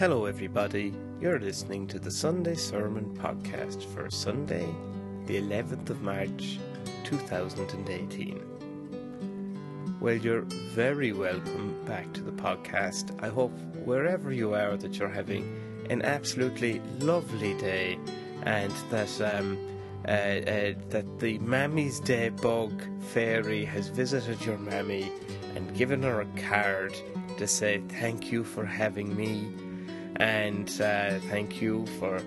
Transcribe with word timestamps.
Hello, 0.00 0.24
everybody. 0.24 0.94
You're 1.20 1.38
listening 1.38 1.86
to 1.88 1.98
the 1.98 2.10
Sunday 2.10 2.54
Sermon 2.54 3.14
podcast 3.20 3.84
for 3.84 4.08
Sunday, 4.08 4.66
the 5.26 5.42
11th 5.42 5.90
of 5.90 6.00
March, 6.00 6.58
2018. 7.04 9.98
Well, 10.00 10.14
you're 10.14 10.46
very 10.72 11.12
welcome 11.12 11.84
back 11.84 12.10
to 12.14 12.22
the 12.22 12.32
podcast. 12.32 13.22
I 13.22 13.28
hope 13.28 13.52
wherever 13.84 14.32
you 14.32 14.54
are 14.54 14.78
that 14.78 14.98
you're 14.98 15.10
having 15.10 15.44
an 15.90 16.00
absolutely 16.00 16.80
lovely 17.00 17.52
day 17.58 17.98
and 18.44 18.72
that 18.88 19.20
um, 19.20 19.58
uh, 20.08 20.12
uh, 20.12 20.72
that 20.88 21.18
the 21.18 21.38
Mammy's 21.40 22.00
Day 22.00 22.30
bug 22.30 22.72
fairy 23.12 23.66
has 23.66 23.88
visited 23.88 24.42
your 24.46 24.56
mammy 24.56 25.12
and 25.54 25.76
given 25.76 26.02
her 26.04 26.22
a 26.22 26.40
card 26.40 26.96
to 27.36 27.46
say 27.46 27.82
thank 27.90 28.32
you 28.32 28.44
for 28.44 28.64
having 28.64 29.14
me 29.14 29.52
and 30.20 30.68
uh, 30.80 31.18
thank 31.30 31.60
you 31.62 31.86
for 31.98 32.20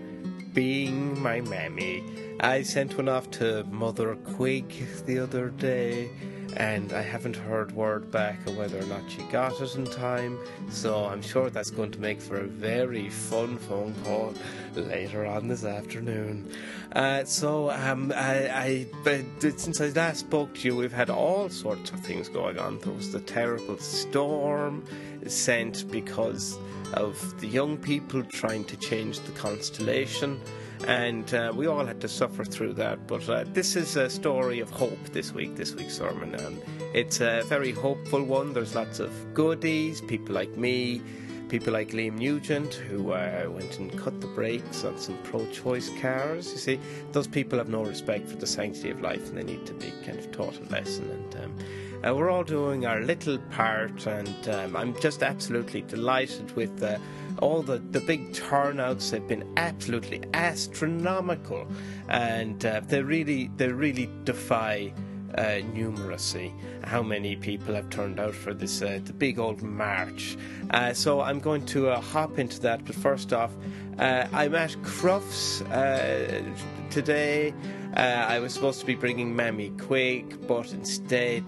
being 0.54 1.22
my 1.22 1.42
mammy. 1.42 2.04
I 2.40 2.64
sent 2.64 2.98
one 2.98 3.08
off 3.08 3.30
to 3.32 3.64
Mother 3.66 4.16
Quake 4.16 4.84
the 5.06 5.20
other 5.20 5.50
day, 5.50 6.10
and 6.58 6.94
I 6.94 7.02
haven't 7.02 7.36
heard 7.36 7.72
word 7.72 8.12
back 8.12 8.46
of 8.48 8.58
whether 8.58 8.80
or 8.80 8.86
not 8.86 9.02
she 9.10 9.22
got 9.24 9.60
it 9.62 9.76
in 9.76 9.86
time. 9.86 10.38
So 10.70 11.06
I'm 11.06 11.22
sure 11.22 11.50
that's 11.50 11.72
going 11.72 11.92
to 11.92 12.00
make 12.00 12.22
for 12.22 12.38
a 12.38 12.46
very 12.46 13.10
fun 13.10 13.58
phone 13.58 13.96
call 14.04 14.34
later 14.76 15.26
on 15.26 15.48
this 15.48 15.64
afternoon. 15.64 16.52
Uh, 16.94 17.24
so 17.26 17.72
um, 17.72 18.12
I, 18.16 18.88
I, 19.06 19.28
since 19.40 19.82
I 19.82 19.90
last 19.90 20.20
spoke 20.20 20.54
to 20.56 20.68
you, 20.68 20.76
we've 20.76 20.94
had 20.94 21.10
all 21.10 21.50
sorts 21.50 21.92
of 21.92 22.00
things 22.00 22.30
going 22.30 22.60
on. 22.60 22.80
There 22.80 22.94
was 22.94 23.12
the 23.12 23.22
terrible 23.22 23.78
storm 23.78 24.84
sent 25.28 25.90
because 25.92 26.58
of 26.94 27.40
the 27.40 27.48
young 27.48 27.78
people 27.78 28.24
trying 28.24 28.66
to 28.66 28.78
change 28.78 29.20
the 29.22 29.32
constellation. 29.32 30.40
And 30.88 31.34
uh, 31.34 31.54
we 31.56 31.68
all 31.68 31.86
had 31.86 32.02
to 32.02 32.08
suffer 32.08 32.44
through 32.44 32.74
that. 32.74 33.08
But 33.08 33.28
uh, 33.30 33.46
this 33.48 33.76
is 33.76 33.96
a 33.96 34.10
story 34.10 34.60
of 34.60 34.70
hope 34.70 35.04
this 35.12 35.32
week, 35.34 35.56
this 35.56 35.74
week's 35.74 35.98
sermon. 35.98 36.36
And 36.36 36.62
it's 36.94 37.22
a 37.22 37.44
very 37.46 37.72
hopeful 37.72 38.24
one. 38.24 38.54
There's 38.54 38.76
lots 38.76 39.00
of 39.00 39.12
goodies, 39.34 40.02
people 40.02 40.36
like 40.36 40.56
me, 40.58 41.02
people 41.50 41.74
like 41.74 41.90
Liam 41.90 42.18
Nugent, 42.18 42.74
who 42.74 43.12
uh, 43.12 43.46
went 43.48 43.80
and 43.80 43.98
cut 43.98 44.20
the 44.20 44.28
brakes 44.28 44.84
on 44.84 44.98
some 44.98 45.18
pro 45.24 45.46
choice 45.52 45.90
cars. 46.02 46.52
You 46.52 46.58
see, 46.58 46.80
those 47.12 47.28
people 47.28 47.58
have 47.60 47.70
no 47.70 47.84
respect 47.84 48.28
for 48.28 48.36
the 48.36 48.48
sanctity 48.48 48.90
of 48.90 49.02
life 49.02 49.30
and 49.30 49.38
they 49.38 49.44
need 49.44 49.66
to 49.68 49.74
be 49.74 49.92
kind 50.06 50.20
of 50.20 50.32
taught 50.32 50.60
a 50.60 50.64
lesson. 50.72 51.10
And 51.10 51.44
um, 51.44 51.56
uh, 52.04 52.14
we're 52.14 52.30
all 52.30 52.44
doing 52.44 52.86
our 52.86 53.00
little 53.00 53.38
part, 53.52 54.08
and 54.08 54.50
um, 54.50 54.76
I'm 54.76 55.00
just 55.00 55.24
absolutely 55.24 55.84
delighted 55.84 56.54
with 56.54 56.84
uh, 56.84 56.98
all 57.40 57.62
the, 57.62 57.78
the 57.78 58.00
big 58.02 58.34
turnouts. 58.34 59.12
They've 59.12 59.28
been 59.28 59.52
absolutely 59.58 60.22
astronomical, 60.34 61.68
and 62.10 62.66
uh, 62.66 62.82
they 62.88 63.02
really 63.02 63.50
they 63.58 63.70
really 63.70 64.10
defy 64.24 64.94
uh, 65.38 65.62
numeracy. 65.74 66.54
How 66.84 67.02
many 67.02 67.36
people 67.36 67.76
have 67.76 67.90
turned 67.90 68.20
out 68.20 68.36
for 68.36 68.54
this 68.54 68.82
uh, 68.82 69.00
the 69.04 69.14
big 69.14 69.40
old 69.40 69.62
march? 69.62 70.38
Uh, 70.72 70.94
so 70.94 71.22
I'm 71.22 71.40
going 71.40 71.66
to 71.68 71.90
uh, 71.90 72.02
hop 72.02 72.40
into 72.40 72.60
that. 72.62 72.86
But 72.86 72.96
first 72.96 73.34
off, 73.34 73.52
uh, 74.00 74.28
I'm 74.32 74.56
at 74.56 74.72
Crufts 74.84 75.62
uh, 75.72 76.44
today. 76.90 77.54
I 77.96 78.40
was 78.40 78.54
supposed 78.54 78.80
to 78.80 78.86
be 78.88 78.96
bringing 78.96 79.36
Mammy 79.36 79.70
Quake, 79.72 80.48
but 80.48 80.74
instead 80.74 81.44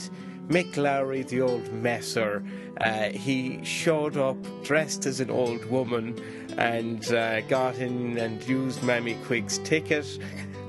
Mick 0.47 0.77
Lowry, 0.77 1.23
the 1.23 1.41
old 1.41 1.71
messer, 1.73 2.43
uh, 2.81 3.09
he 3.09 3.63
showed 3.63 4.17
up 4.17 4.37
dressed 4.63 5.05
as 5.05 5.19
an 5.19 5.29
old 5.31 5.65
woman 5.65 6.21
and 6.57 7.11
uh, 7.13 7.41
got 7.41 7.77
in 7.77 8.17
and 8.17 8.43
used 8.47 8.83
Mammy 8.83 9.15
Quigg's 9.25 9.57
ticket 9.59 10.05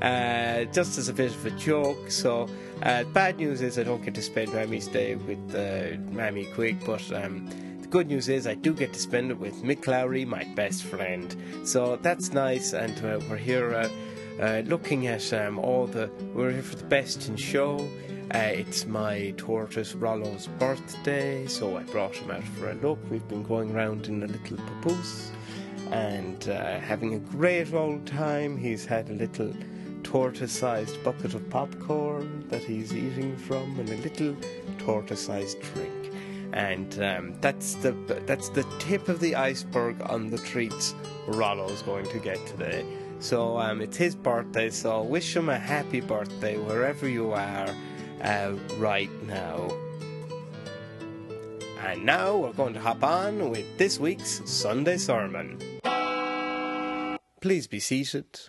uh, 0.03 0.65
just 0.67 0.99
as 0.99 1.09
a 1.09 1.13
bit 1.13 1.31
of 1.31 1.45
a 1.45 1.51
joke. 1.51 2.11
So, 2.11 2.49
uh, 2.83 3.05
bad 3.05 3.39
news 3.39 3.61
is 3.61 3.79
I 3.79 3.83
don't 3.83 4.03
get 4.03 4.15
to 4.15 4.23
spend 4.23 4.53
Mammy's 4.53 4.89
day 4.89 5.15
with 5.15 5.55
uh, 5.55 5.99
Mammy 6.13 6.47
Quig, 6.47 6.79
but. 6.85 7.13
Um, 7.13 7.49
the 7.81 7.93
good 7.93 8.09
news 8.09 8.29
is 8.29 8.49
I 8.49 8.55
do 8.55 8.75
get 8.75 8.93
to 8.95 8.99
spend 8.99 9.31
it 9.31 9.39
with 9.39 9.63
Mick 9.63 9.87
Lowry, 9.87 10.25
my 10.25 10.43
best 10.57 10.83
friend. 10.83 11.37
So 11.63 11.95
that's 12.03 12.33
nice, 12.33 12.73
and 12.73 12.99
uh, 13.05 13.21
we're 13.31 13.37
here 13.37 13.89
looking 14.67 15.07
at 15.07 15.33
um, 15.33 15.61
all 15.61 15.87
the. 15.87 16.11
We're 16.35 16.51
here 16.51 16.63
for 16.65 16.75
the 16.75 16.85
best 16.87 17.29
in 17.29 17.37
show. 17.37 17.89
Uh, 18.35 18.39
it's 18.39 18.87
my 18.87 19.33
tortoise 19.37 19.95
Rollo's 19.95 20.49
birthday, 20.59 21.47
so 21.47 21.77
I 21.77 21.85
brought 21.85 22.17
him 22.17 22.33
out 22.33 22.43
for 22.43 22.71
a 22.71 22.75
look. 22.75 22.99
We've 23.09 23.27
been 23.29 23.45
going 23.45 23.73
around 23.73 24.09
in 24.09 24.21
a 24.21 24.27
little 24.27 24.57
papoose 24.57 25.31
and 25.93 26.49
uh, 26.49 26.81
having 26.81 27.15
a 27.15 27.21
great 27.21 27.73
old 27.73 28.05
time. 28.05 28.57
He's 28.57 28.85
had 28.85 29.11
a 29.11 29.13
little 29.13 29.55
tortoise 30.03 30.51
sized 30.51 31.03
bucket 31.05 31.35
of 31.35 31.49
popcorn 31.51 32.45
that 32.49 32.65
he's 32.65 32.93
eating 32.93 33.37
from 33.37 33.79
and 33.79 33.89
a 33.91 33.97
little 33.99 34.37
tortoise 34.79 35.25
sized 35.25 35.63
drink. 35.63 36.13
And 36.53 37.01
um, 37.01 37.41
that's 37.41 37.75
the 37.77 37.93
that's 38.27 38.49
the 38.49 38.65
tip 38.81 39.09
of 39.09 39.21
the 39.21 39.37
iceberg 39.37 40.03
on 40.11 40.31
the 40.31 40.39
treats 40.39 40.97
Rollo's 41.29 41.83
going 41.83 42.09
to 42.11 42.19
get 42.19 42.45
today. 42.45 42.85
So 43.21 43.57
um, 43.57 43.81
it's 43.81 43.97
his 43.97 44.17
birthday, 44.17 44.71
so 44.71 45.01
wish 45.03 45.37
him 45.37 45.49
a 45.49 45.59
happy 45.59 46.01
birthday 46.01 46.59
wherever 46.59 47.09
you 47.09 47.31
are 47.31 47.73
uh, 48.23 48.53
right 48.79 49.11
now. 49.25 49.71
And 51.81 52.05
now 52.05 52.37
we're 52.37 52.53
going 52.53 52.75
to 52.75 52.81
hop 52.81 53.05
on 53.05 53.51
with 53.51 53.79
this 53.79 53.99
week's 53.99 54.43
Sunday 54.45 54.97
Sermon. 54.97 55.59
Please 57.41 57.67
be 57.67 57.81
seated. 57.81 58.41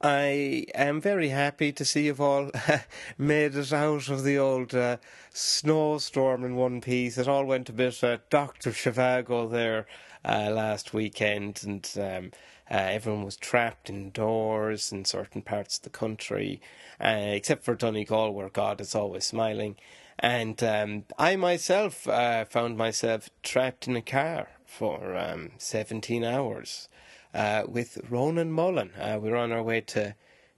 I 0.00 0.66
am 0.74 1.00
very 1.00 1.28
happy 1.28 1.70
to 1.72 1.84
see 1.84 2.06
you've 2.06 2.20
all 2.20 2.50
made 3.18 3.54
it 3.54 3.72
out 3.72 4.08
of 4.08 4.24
the 4.24 4.36
old 4.36 4.74
uh, 4.74 4.96
snowstorm 5.32 6.44
in 6.44 6.56
one 6.56 6.80
piece. 6.80 7.18
It 7.18 7.28
all 7.28 7.44
went 7.44 7.68
a 7.68 7.72
bit 7.72 8.02
uh, 8.02 8.18
Dr. 8.28 8.70
Zhivago 8.70 9.48
there 9.48 9.86
uh, 10.24 10.50
last 10.50 10.92
weekend, 10.92 11.60
and 11.64 11.88
um, 12.00 12.30
uh, 12.70 12.74
everyone 12.74 13.24
was 13.24 13.36
trapped 13.36 13.90
indoors 13.90 14.92
in 14.92 15.04
certain 15.04 15.42
parts 15.42 15.76
of 15.76 15.84
the 15.84 15.90
country, 15.90 16.60
uh, 17.00 17.16
except 17.18 17.64
for 17.64 17.74
Donegal, 17.74 18.32
where 18.32 18.48
God 18.48 18.80
is 18.80 18.94
always 18.94 19.26
smiling. 19.26 19.76
And 20.18 20.62
um, 20.62 21.04
I 21.18 21.36
myself 21.36 22.06
uh, 22.06 22.44
found 22.44 22.76
myself 22.76 23.28
trapped 23.42 23.88
in 23.88 23.96
a 23.96 24.02
car 24.02 24.48
for 24.64 25.16
um, 25.16 25.50
17 25.58 26.24
hours 26.24 26.88
uh, 27.34 27.64
with 27.66 27.98
Ronan 28.08 28.52
Mullen. 28.52 28.92
Uh, 28.98 29.18
we 29.20 29.30
were 29.30 29.36
on 29.36 29.52
our 29.52 29.62
way 29.62 29.80
to 29.82 30.14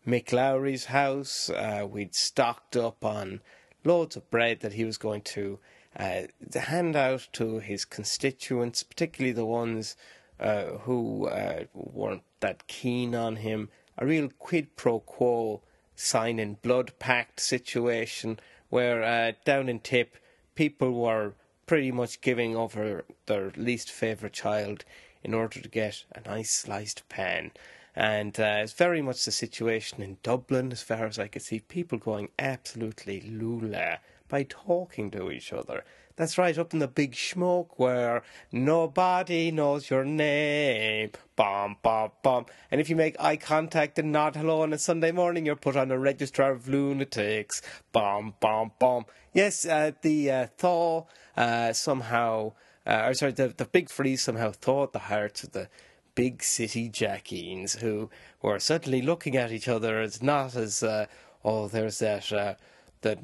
Mick 0.06 0.32
Lowry's 0.32 0.86
house. 0.86 1.50
Uh, 1.50 1.86
we'd 1.88 2.14
stocked 2.14 2.76
up 2.76 3.04
on 3.04 3.40
loads 3.84 4.16
of 4.16 4.30
bread 4.30 4.60
that 4.60 4.74
he 4.74 4.84
was 4.84 4.98
going 4.98 5.22
to 5.22 5.58
uh, 5.98 6.22
hand 6.54 6.96
out 6.96 7.28
to 7.32 7.58
his 7.58 7.84
constituents, 7.84 8.82
particularly 8.82 9.32
the 9.32 9.44
ones 9.44 9.96
uh, 10.40 10.64
who 10.82 11.26
uh, 11.26 11.64
weren't 11.72 12.22
that 12.40 12.66
keen 12.66 13.14
on 13.14 13.36
him. 13.36 13.68
A 13.98 14.06
real 14.06 14.28
quid 14.38 14.76
pro 14.76 15.00
quo 15.00 15.62
signing 15.96 16.58
blood 16.62 16.92
pact 16.98 17.40
situation 17.40 18.38
where 18.68 19.32
down 19.44 19.68
in 19.68 19.78
Tip, 19.78 20.16
people 20.54 20.92
were 20.92 21.34
pretty 21.66 21.92
much 21.92 22.20
giving 22.20 22.56
over 22.56 23.04
their 23.26 23.52
least 23.56 23.90
favourite 23.90 24.32
child 24.32 24.84
in 25.22 25.32
order 25.32 25.60
to 25.60 25.68
get 25.68 26.04
a 26.14 26.20
nice 26.28 26.50
sliced 26.50 27.08
pan. 27.08 27.52
And 27.96 28.38
uh, 28.40 28.58
it's 28.58 28.72
very 28.72 29.00
much 29.00 29.24
the 29.24 29.30
situation 29.30 30.02
in 30.02 30.18
Dublin, 30.22 30.72
as 30.72 30.82
far 30.82 31.06
as 31.06 31.18
I 31.18 31.28
could 31.28 31.42
see. 31.42 31.60
People 31.60 31.98
going 31.98 32.30
absolutely 32.38 33.20
lula 33.20 34.00
by 34.28 34.42
talking 34.48 35.10
to 35.12 35.30
each 35.30 35.52
other. 35.52 35.84
That's 36.16 36.38
right, 36.38 36.56
up 36.56 36.72
in 36.72 36.78
the 36.78 36.86
big 36.86 37.16
smoke 37.16 37.78
where 37.78 38.22
nobody 38.52 39.50
knows 39.50 39.90
your 39.90 40.04
name. 40.04 41.10
Bum, 41.34 41.76
bum, 41.82 42.12
bum. 42.22 42.46
And 42.70 42.80
if 42.80 42.88
you 42.88 42.94
make 42.94 43.20
eye 43.20 43.36
contact 43.36 43.98
and 43.98 44.12
nod 44.12 44.36
hello 44.36 44.62
on 44.62 44.72
a 44.72 44.78
Sunday 44.78 45.10
morning, 45.10 45.44
you're 45.44 45.56
put 45.56 45.76
on 45.76 45.90
a 45.90 45.98
registrar 45.98 46.52
of 46.52 46.68
lunatics. 46.68 47.62
Bum, 47.92 48.34
bum, 48.38 48.70
bum. 48.78 49.06
Yes, 49.32 49.66
uh, 49.66 49.90
the 50.02 50.30
uh, 50.30 50.46
thaw 50.56 51.06
uh, 51.36 51.72
somehow 51.72 52.52
uh, 52.86 53.06
or 53.06 53.14
sorry, 53.14 53.32
the, 53.32 53.48
the 53.48 53.64
big 53.64 53.88
freeze 53.90 54.22
somehow 54.22 54.50
thawed 54.50 54.92
the 54.92 54.98
hearts 54.98 55.42
of 55.44 55.52
the 55.52 55.68
big 56.14 56.42
city 56.42 56.88
jackeens 56.88 57.78
who 57.78 58.10
were 58.42 58.58
suddenly 58.58 59.02
looking 59.02 59.36
at 59.36 59.50
each 59.50 59.68
other 59.68 60.00
as 60.00 60.22
not 60.22 60.54
as, 60.54 60.82
uh, 60.82 61.06
oh, 61.44 61.66
there's 61.66 61.98
that, 61.98 62.30
uh, 62.32 62.54
that 63.00 63.18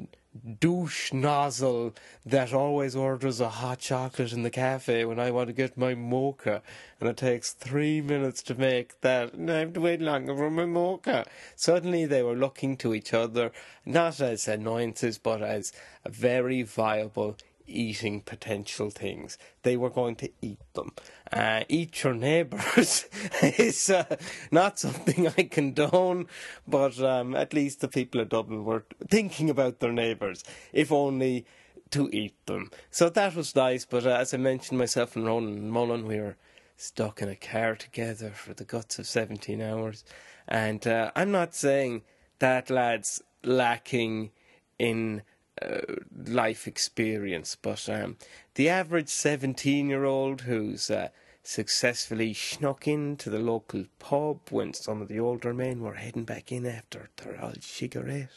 douche 0.60 1.12
nozzle 1.12 1.92
that 2.24 2.52
always 2.52 2.94
orders 2.94 3.40
a 3.40 3.48
hot 3.48 3.80
chocolate 3.80 4.32
in 4.32 4.42
the 4.42 4.50
cafe 4.50 5.04
when 5.04 5.18
I 5.18 5.30
want 5.30 5.48
to 5.48 5.52
get 5.52 5.76
my 5.76 5.94
mocha, 5.94 6.62
and 7.00 7.08
it 7.08 7.16
takes 7.16 7.52
three 7.52 8.00
minutes 8.00 8.42
to 8.44 8.54
make 8.54 9.00
that, 9.00 9.34
and 9.34 9.50
I 9.50 9.58
have 9.58 9.72
to 9.72 9.80
wait 9.80 10.00
longer 10.00 10.36
for 10.36 10.50
my 10.50 10.66
mocha. 10.66 11.26
Suddenly 11.56 12.06
they 12.06 12.22
were 12.22 12.36
looking 12.36 12.76
to 12.78 12.94
each 12.94 13.12
other 13.12 13.50
not 13.84 14.20
as 14.20 14.46
annoyances, 14.46 15.18
but 15.18 15.42
as 15.42 15.72
a 16.04 16.10
very 16.10 16.62
viable 16.62 17.36
eating 17.70 18.20
potential 18.20 18.90
things. 18.90 19.38
They 19.62 19.76
were 19.76 19.90
going 19.90 20.16
to 20.16 20.30
eat 20.42 20.60
them. 20.74 20.92
Uh, 21.32 21.62
eat 21.68 22.02
your 22.02 22.14
neighbours 22.14 23.06
is 23.42 23.90
uh, 23.90 24.16
not 24.50 24.78
something 24.78 25.28
I 25.28 25.44
condone, 25.44 26.26
but 26.66 26.98
um, 27.00 27.34
at 27.34 27.54
least 27.54 27.80
the 27.80 27.88
people 27.88 28.20
of 28.20 28.28
Dublin 28.28 28.64
were 28.64 28.84
thinking 29.08 29.50
about 29.50 29.80
their 29.80 29.92
neighbours, 29.92 30.44
if 30.72 30.90
only 30.92 31.46
to 31.90 32.08
eat 32.12 32.34
them. 32.46 32.70
So 32.90 33.08
that 33.10 33.34
was 33.34 33.56
nice, 33.56 33.84
but 33.84 34.06
uh, 34.06 34.10
as 34.10 34.34
I 34.34 34.36
mentioned, 34.36 34.78
myself 34.78 35.16
and 35.16 35.26
Ronan 35.26 35.70
Mullen, 35.70 36.06
we 36.06 36.18
were 36.18 36.36
stuck 36.76 37.20
in 37.20 37.28
a 37.28 37.36
car 37.36 37.76
together 37.76 38.30
for 38.30 38.54
the 38.54 38.64
guts 38.64 38.98
of 38.98 39.06
17 39.06 39.60
hours. 39.60 40.04
And 40.48 40.86
uh, 40.86 41.10
I'm 41.14 41.30
not 41.30 41.54
saying 41.54 42.02
that 42.38 42.70
lad's 42.70 43.22
lacking 43.44 44.30
in 44.78 45.22
uh, 45.62 45.80
life 46.26 46.66
experience, 46.66 47.56
but 47.60 47.88
um, 47.88 48.16
the 48.54 48.68
average 48.68 49.08
17 49.08 49.88
year 49.88 50.04
old 50.04 50.42
who's 50.42 50.90
uh, 50.90 51.08
successfully 51.42 52.34
snuck 52.34 52.86
into 52.86 53.30
the 53.30 53.38
local 53.38 53.84
pub 53.98 54.38
when 54.50 54.74
some 54.74 55.00
of 55.00 55.08
the 55.08 55.18
older 55.18 55.54
men 55.54 55.80
were 55.80 55.94
heading 55.94 56.24
back 56.24 56.52
in 56.52 56.66
after 56.66 57.10
their 57.16 57.42
old 57.42 57.62
cigarette. 57.62 58.28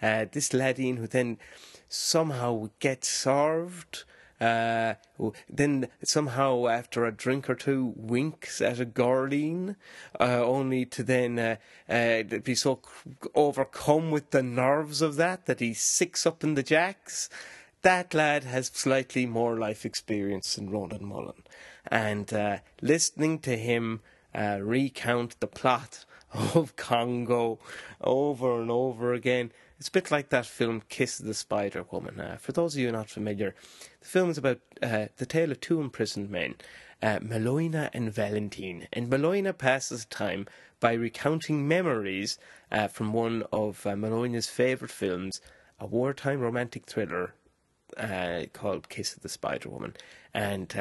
Uh, 0.00 0.26
this 0.30 0.52
laddie 0.52 0.90
who 0.90 1.06
then 1.06 1.38
somehow 1.88 2.68
gets 2.80 3.08
served 3.08 4.04
uh, 4.42 4.94
then 5.48 5.88
somehow, 6.02 6.66
after 6.66 7.04
a 7.04 7.12
drink 7.12 7.48
or 7.48 7.54
two, 7.54 7.92
winks 7.96 8.60
at 8.60 8.80
a 8.80 8.84
Garline, 8.86 9.76
uh, 10.18 10.44
only 10.44 10.84
to 10.86 11.02
then 11.04 11.38
uh, 11.38 11.56
uh, 11.88 12.22
be 12.40 12.54
so 12.54 12.80
overcome 13.34 14.10
with 14.10 14.30
the 14.30 14.42
nerves 14.42 15.00
of 15.00 15.14
that 15.16 15.46
that 15.46 15.60
he 15.60 15.72
sicks 15.72 16.26
up 16.26 16.42
in 16.42 16.54
the 16.54 16.62
jacks. 16.62 17.30
That 17.82 18.14
lad 18.14 18.44
has 18.44 18.66
slightly 18.74 19.26
more 19.26 19.56
life 19.56 19.84
experience 19.84 20.56
than 20.56 20.70
Ronan 20.70 21.04
Mullen. 21.04 21.42
And 21.86 22.32
uh, 22.32 22.58
listening 22.80 23.38
to 23.40 23.56
him 23.56 24.00
uh, 24.34 24.58
recount 24.60 25.38
the 25.40 25.46
plot 25.46 26.04
of 26.32 26.76
Congo 26.76 27.58
over 28.00 28.60
and 28.60 28.70
over 28.70 29.12
again 29.12 29.52
it's 29.82 29.88
a 29.88 29.90
bit 29.90 30.12
like 30.12 30.28
that 30.28 30.46
film 30.46 30.84
Kiss 30.88 31.18
the 31.18 31.34
Spider 31.34 31.84
Woman. 31.90 32.20
Uh, 32.20 32.36
for 32.36 32.52
those 32.52 32.76
of 32.76 32.80
you 32.80 32.92
not 32.92 33.10
familiar, 33.10 33.52
the 34.00 34.06
film 34.06 34.30
is 34.30 34.38
about 34.38 34.60
uh, 34.80 35.06
the 35.16 35.26
tale 35.26 35.50
of 35.50 35.58
two 35.58 35.80
imprisoned 35.80 36.30
men, 36.30 36.54
uh, 37.02 37.18
Molina 37.20 37.90
and 37.92 38.14
Valentine. 38.14 38.86
And 38.92 39.10
Molina 39.10 39.52
passes 39.52 40.04
time 40.04 40.46
by 40.78 40.92
recounting 40.92 41.66
memories 41.66 42.38
uh, 42.70 42.86
from 42.86 43.12
one 43.12 43.42
of 43.52 43.84
uh, 43.84 43.96
Molina's 43.96 44.46
favourite 44.46 44.92
films, 44.92 45.40
a 45.80 45.86
wartime 45.86 46.38
romantic 46.38 46.86
thriller 46.86 47.34
uh, 47.96 48.42
called 48.52 48.88
Kiss 48.88 49.16
of 49.16 49.24
the 49.24 49.28
Spider 49.28 49.68
Woman. 49.68 49.96
And 50.32 50.72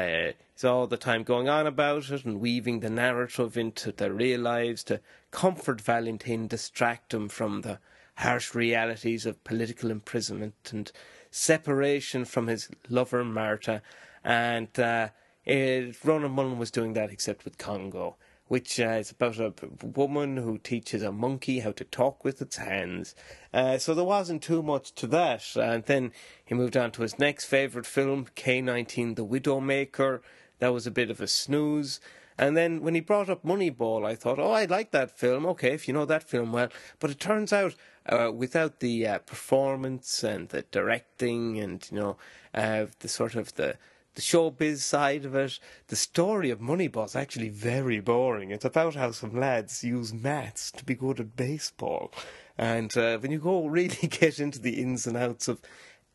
all 0.64 0.88
the 0.88 0.98
time 0.98 1.24
going 1.24 1.50
on 1.50 1.68
about 1.68 2.10
it 2.10 2.26
and 2.26 2.40
weaving 2.40 2.80
the 2.80 2.90
narrative 2.90 3.58
into 3.58 3.92
their 3.92 4.14
real 4.14 4.42
lives 4.42 4.84
to 4.86 5.00
comfort 5.32 5.82
Valentine, 5.82 6.48
distract 6.48 7.14
him 7.14 7.30
from 7.30 7.62
the 7.62 7.80
harsh 8.16 8.54
realities 8.54 9.26
of 9.26 9.44
political 9.44 9.90
imprisonment 9.90 10.56
and 10.72 10.92
separation 11.32 12.26
from 12.26 12.48
his 12.48 12.70
lover 12.90 13.24
Marta. 13.24 13.82
And 14.24 14.78
uh, 14.80 15.10
it, 15.46 15.96
Ronan 16.04 16.32
Mullen 16.32 16.60
was 16.60 16.72
doing 16.72 16.94
that 16.94 17.12
except 17.12 17.46
with 17.46 17.58
Congo, 17.58 18.18
which 18.48 18.80
uh, 18.80 18.98
is 19.00 19.12
about 19.12 19.40
a 19.40 19.54
woman 19.82 20.38
who 20.38 20.58
teaches 20.58 21.02
a 21.02 21.12
monkey 21.12 21.60
how 21.60 21.72
to 21.72 21.84
talk 21.84 22.24
with 22.24 22.42
its 22.42 22.58
hands. 22.58 23.16
Uh, 23.54 23.78
so 23.78 23.94
there 23.94 24.04
wasn't 24.04 24.44
too 24.44 24.62
much 24.62 24.94
to 24.96 25.08
that. 25.08 25.44
And 25.56 25.84
then 25.86 26.12
he 26.46 26.54
moved 26.54 26.78
on 26.78 26.92
to 26.92 27.02
his 27.02 27.18
next 27.18 27.46
favourite 27.46 27.88
film, 27.88 28.28
K19 28.36 29.16
The 29.16 29.26
Widowmaker. 29.26 30.20
That 30.62 30.74
was 30.74 30.86
a 30.86 30.92
bit 30.92 31.10
of 31.10 31.20
a 31.20 31.28
snooze. 31.28 32.00
And 32.38 32.56
then 32.56 32.84
when 32.84 32.94
he 32.94 33.02
brought 33.02 33.32
up 33.32 33.44
Moneyball, 33.44 34.06
I 34.06 34.14
thought, 34.14 34.38
oh, 34.38 34.52
I 34.52 34.66
like 34.66 34.92
that 34.92 35.18
film. 35.18 35.44
Okay, 35.48 35.74
if 35.74 35.88
you 35.88 35.94
know 35.94 36.06
that 36.06 36.24
film 36.24 36.54
well. 36.54 36.70
But 37.00 37.10
it 37.10 37.20
turns 37.20 37.52
out 37.52 37.74
uh, 38.06 38.32
without 38.32 38.80
the 38.80 39.08
uh, 39.08 39.20
performance 39.20 40.24
and 40.24 40.50
the 40.50 40.62
directing 40.72 41.60
and 41.60 41.88
you 41.92 42.00
know 42.00 42.18
uh, 42.54 42.86
the 43.00 43.08
sort 43.08 43.34
of 43.34 43.56
the 43.56 43.76
the 44.14 44.22
showbiz 44.22 44.80
side 44.80 45.24
of 45.26 45.36
it, 45.36 45.58
the 45.88 45.96
story 45.96 46.50
of 46.50 46.60
Moneyball 46.60 47.06
is 47.06 47.16
actually 47.16 47.48
very 47.50 48.02
boring. 48.02 48.52
It's 48.52 48.66
about 48.66 48.94
how 48.94 49.12
some 49.12 49.40
lads 49.40 49.84
use 49.84 50.14
maths 50.14 50.70
to 50.74 50.84
be 50.84 50.96
good 50.96 51.20
at 51.20 51.36
baseball, 51.36 52.12
and 52.56 52.96
uh, 52.96 53.18
when 53.18 53.32
you 53.32 53.40
go 53.40 53.66
really 53.66 53.96
get 54.08 54.40
into 54.40 54.60
the 54.60 54.82
ins 54.82 55.08
and 55.08 55.18
outs 55.18 55.48
of 55.48 55.60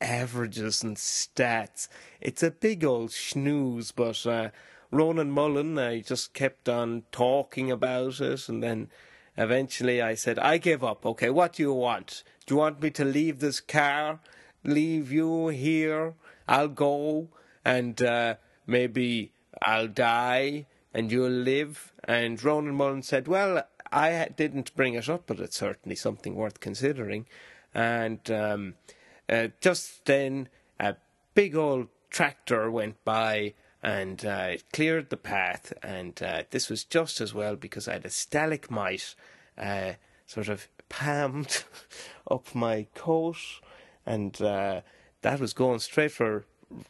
averages 0.01 0.83
and 0.83 0.97
stats, 0.97 1.89
it's 2.21 2.43
a 2.43 2.51
big 2.51 2.85
old 2.85 3.13
snooze. 3.13 3.93
But 3.93 4.27
uh, 4.27 4.51
Ronan 4.91 5.31
Mullen, 5.31 5.79
uh, 5.79 5.97
just 5.99 6.35
kept 6.35 6.69
on 6.69 7.05
talking 7.13 7.71
about 7.71 8.21
it, 8.21 8.49
and 8.49 8.63
then 8.63 8.89
Eventually, 9.37 10.01
I 10.01 10.15
said, 10.15 10.39
I 10.39 10.57
give 10.59 10.83
up. 10.83 11.05
Okay, 11.05 11.29
what 11.29 11.55
do 11.55 11.63
you 11.63 11.73
want? 11.73 12.23
Do 12.47 12.55
you 12.55 12.59
want 12.59 12.81
me 12.81 12.91
to 12.93 13.05
leave 13.05 13.41
this 13.41 13.61
car? 13.61 14.21
Leave 14.65 15.13
you 15.13 15.49
here? 15.49 16.15
I'll 16.49 16.69
go 16.69 17.29
and 17.65 18.01
uh, 18.03 18.37
maybe 18.67 19.33
I'll 19.63 19.89
die 19.89 20.67
and 20.95 21.13
you'll 21.13 21.29
live. 21.29 21.93
And 22.05 22.43
Ronan 22.43 22.75
Mullen 22.75 23.03
said, 23.03 23.29
Well, 23.29 23.63
I 23.93 24.29
didn't 24.35 24.75
bring 24.75 24.95
it 24.95 25.09
up, 25.09 25.25
but 25.27 25.41
it's 25.41 25.57
certainly 25.57 25.97
something 25.97 26.35
worth 26.35 26.61
considering. 26.61 27.27
And 27.75 28.31
um, 28.31 28.75
uh, 29.29 29.49
just 29.61 30.05
then, 30.05 30.49
a 30.79 30.97
big 31.35 31.57
old 31.57 31.89
tractor 32.11 32.71
went 32.71 33.05
by 33.05 33.55
and 33.83 34.25
uh, 34.25 34.49
it 34.51 34.65
cleared 34.73 35.11
the 35.11 35.17
path. 35.17 35.73
And 35.83 36.21
uh, 36.23 36.43
this 36.51 36.69
was 36.69 36.85
just 36.85 37.21
as 37.21 37.35
well 37.35 37.57
because 37.57 37.87
I 37.87 37.95
had 37.95 38.05
a 38.05 38.11
stalagmite 38.11 39.15
uh, 39.57 39.93
sort 40.27 40.49
of 40.49 40.69
palmed 40.89 41.65
up 42.31 42.55
my 42.55 42.87
coat, 42.95 43.39
and 44.05 44.41
uh, 44.41 44.81
that 45.23 45.41
was 45.41 45.53
going 45.53 45.79
straight 45.79 46.13
for 46.13 46.47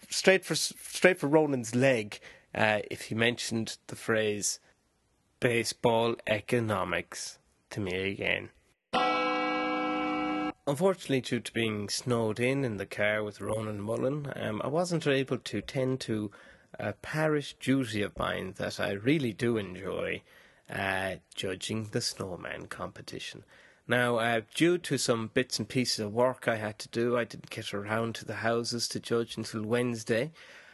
straight 0.09 0.45
for 0.45 0.55
straight 0.55 1.19
for 1.19 1.29
Ronan's 1.29 1.75
leg. 1.75 2.19
If 2.55 3.03
he 3.03 3.15
mentioned 3.15 3.77
the 3.89 3.97
phrase 3.97 4.59
baseball 5.41 6.17
economics 6.27 7.39
to 7.71 7.81
me 7.81 8.11
again. 8.11 8.49
Unfortunately, 10.69 11.21
due 11.21 11.39
to 11.39 11.53
being 11.53 11.89
snowed 11.89 12.41
in 12.41 12.65
in 12.65 12.77
the 12.77 12.87
car 12.87 13.23
with 13.23 13.41
Ronan 13.41 13.81
Mullen, 13.81 14.33
um, 14.35 14.61
I 14.65 14.67
wasn't 14.67 15.07
able 15.07 15.39
to 15.39 15.61
tend 15.61 16.01
to 16.01 16.33
a 16.77 16.93
parish 16.93 17.55
duty 17.61 18.03
of 18.03 18.19
mine 18.19 18.55
that 18.57 18.81
I 18.81 18.91
really 18.91 19.33
do 19.33 19.59
enjoy, 19.59 20.23
uh, 20.69 21.17
judging 21.37 21.91
the 21.93 22.01
snowman 22.01 22.67
competition. 22.67 23.45
Now, 23.87 24.17
uh, 24.17 24.41
due 24.57 24.77
to 24.79 24.99
some 24.99 25.31
bits 25.33 25.61
and 25.61 25.69
pieces 25.69 26.01
of 26.01 26.13
work 26.13 26.49
I 26.49 26.57
had 26.57 26.81
to 26.81 26.89
do, 26.89 27.17
I 27.17 27.23
didn't 27.23 27.51
get 27.51 27.73
around 27.73 28.17
to 28.17 28.25
the 28.25 28.35
houses 28.35 28.89
to 28.89 28.99
judge 28.99 29.37
until 29.37 29.63
Wednesday, 29.63 30.33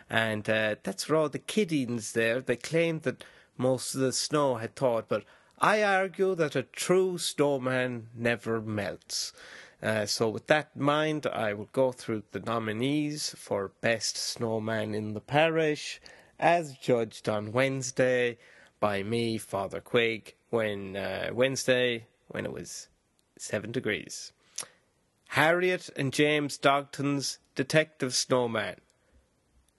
and 0.08 0.48
uh, 0.48 0.76
that's 0.82 1.06
where 1.06 1.18
all 1.18 1.28
the 1.28 1.38
kiddies 1.38 2.12
there. 2.12 2.40
They 2.40 2.56
claimed 2.56 3.02
that 3.02 3.24
most 3.58 3.94
of 3.94 4.00
the 4.00 4.14
snow 4.14 4.54
had 4.54 4.74
thawed, 4.74 5.04
but 5.08 5.24
I 5.58 5.82
argue 5.82 6.34
that 6.36 6.56
a 6.56 6.62
true 6.62 7.18
snowman 7.18 8.08
never 8.16 8.62
melts. 8.62 9.34
Uh, 9.82 10.06
so, 10.06 10.28
with 10.28 10.46
that 10.46 10.70
in 10.76 10.82
mind, 10.82 11.26
I 11.26 11.54
will 11.54 11.68
go 11.72 11.90
through 11.90 12.22
the 12.30 12.40
nominees 12.40 13.34
for 13.36 13.72
Best 13.80 14.16
Snowman 14.16 14.94
in 14.94 15.14
the 15.14 15.20
Parish, 15.20 16.00
as 16.38 16.74
judged 16.74 17.28
on 17.28 17.50
Wednesday 17.50 18.38
by 18.78 19.02
me, 19.02 19.38
Father 19.38 19.80
Quigg, 19.80 20.34
when 20.50 20.96
uh, 20.96 21.30
Wednesday, 21.32 22.06
when 22.28 22.44
it 22.44 22.52
was 22.52 22.88
seven 23.36 23.72
degrees. 23.72 24.32
Harriet 25.30 25.90
and 25.96 26.12
James 26.12 26.58
Dogton's 26.58 27.38
Detective 27.54 28.14
Snowman. 28.14 28.76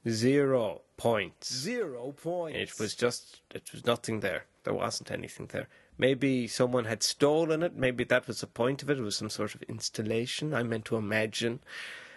Zero 0.09 0.81
points. 0.97 1.53
Zero 1.53 2.11
points. 2.11 2.57
It 2.57 2.79
was 2.79 2.95
just, 2.95 3.41
it 3.53 3.71
was 3.71 3.85
nothing 3.85 4.19
there. 4.19 4.45
There 4.63 4.73
wasn't 4.73 5.11
anything 5.11 5.47
there. 5.51 5.69
Maybe 5.97 6.47
someone 6.47 6.85
had 6.85 7.03
stolen 7.03 7.63
it. 7.63 7.75
Maybe 7.75 8.03
that 8.05 8.27
was 8.27 8.41
the 8.41 8.47
point 8.47 8.81
of 8.81 8.89
it. 8.89 8.97
It 8.97 9.03
was 9.03 9.17
some 9.17 9.29
sort 9.29 9.55
of 9.55 9.63
installation. 9.63 10.53
I 10.53 10.63
meant 10.63 10.85
to 10.85 10.95
imagine 10.95 11.59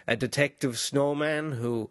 a 0.06 0.16
detective 0.16 0.78
snowman 0.78 1.52
who 1.52 1.90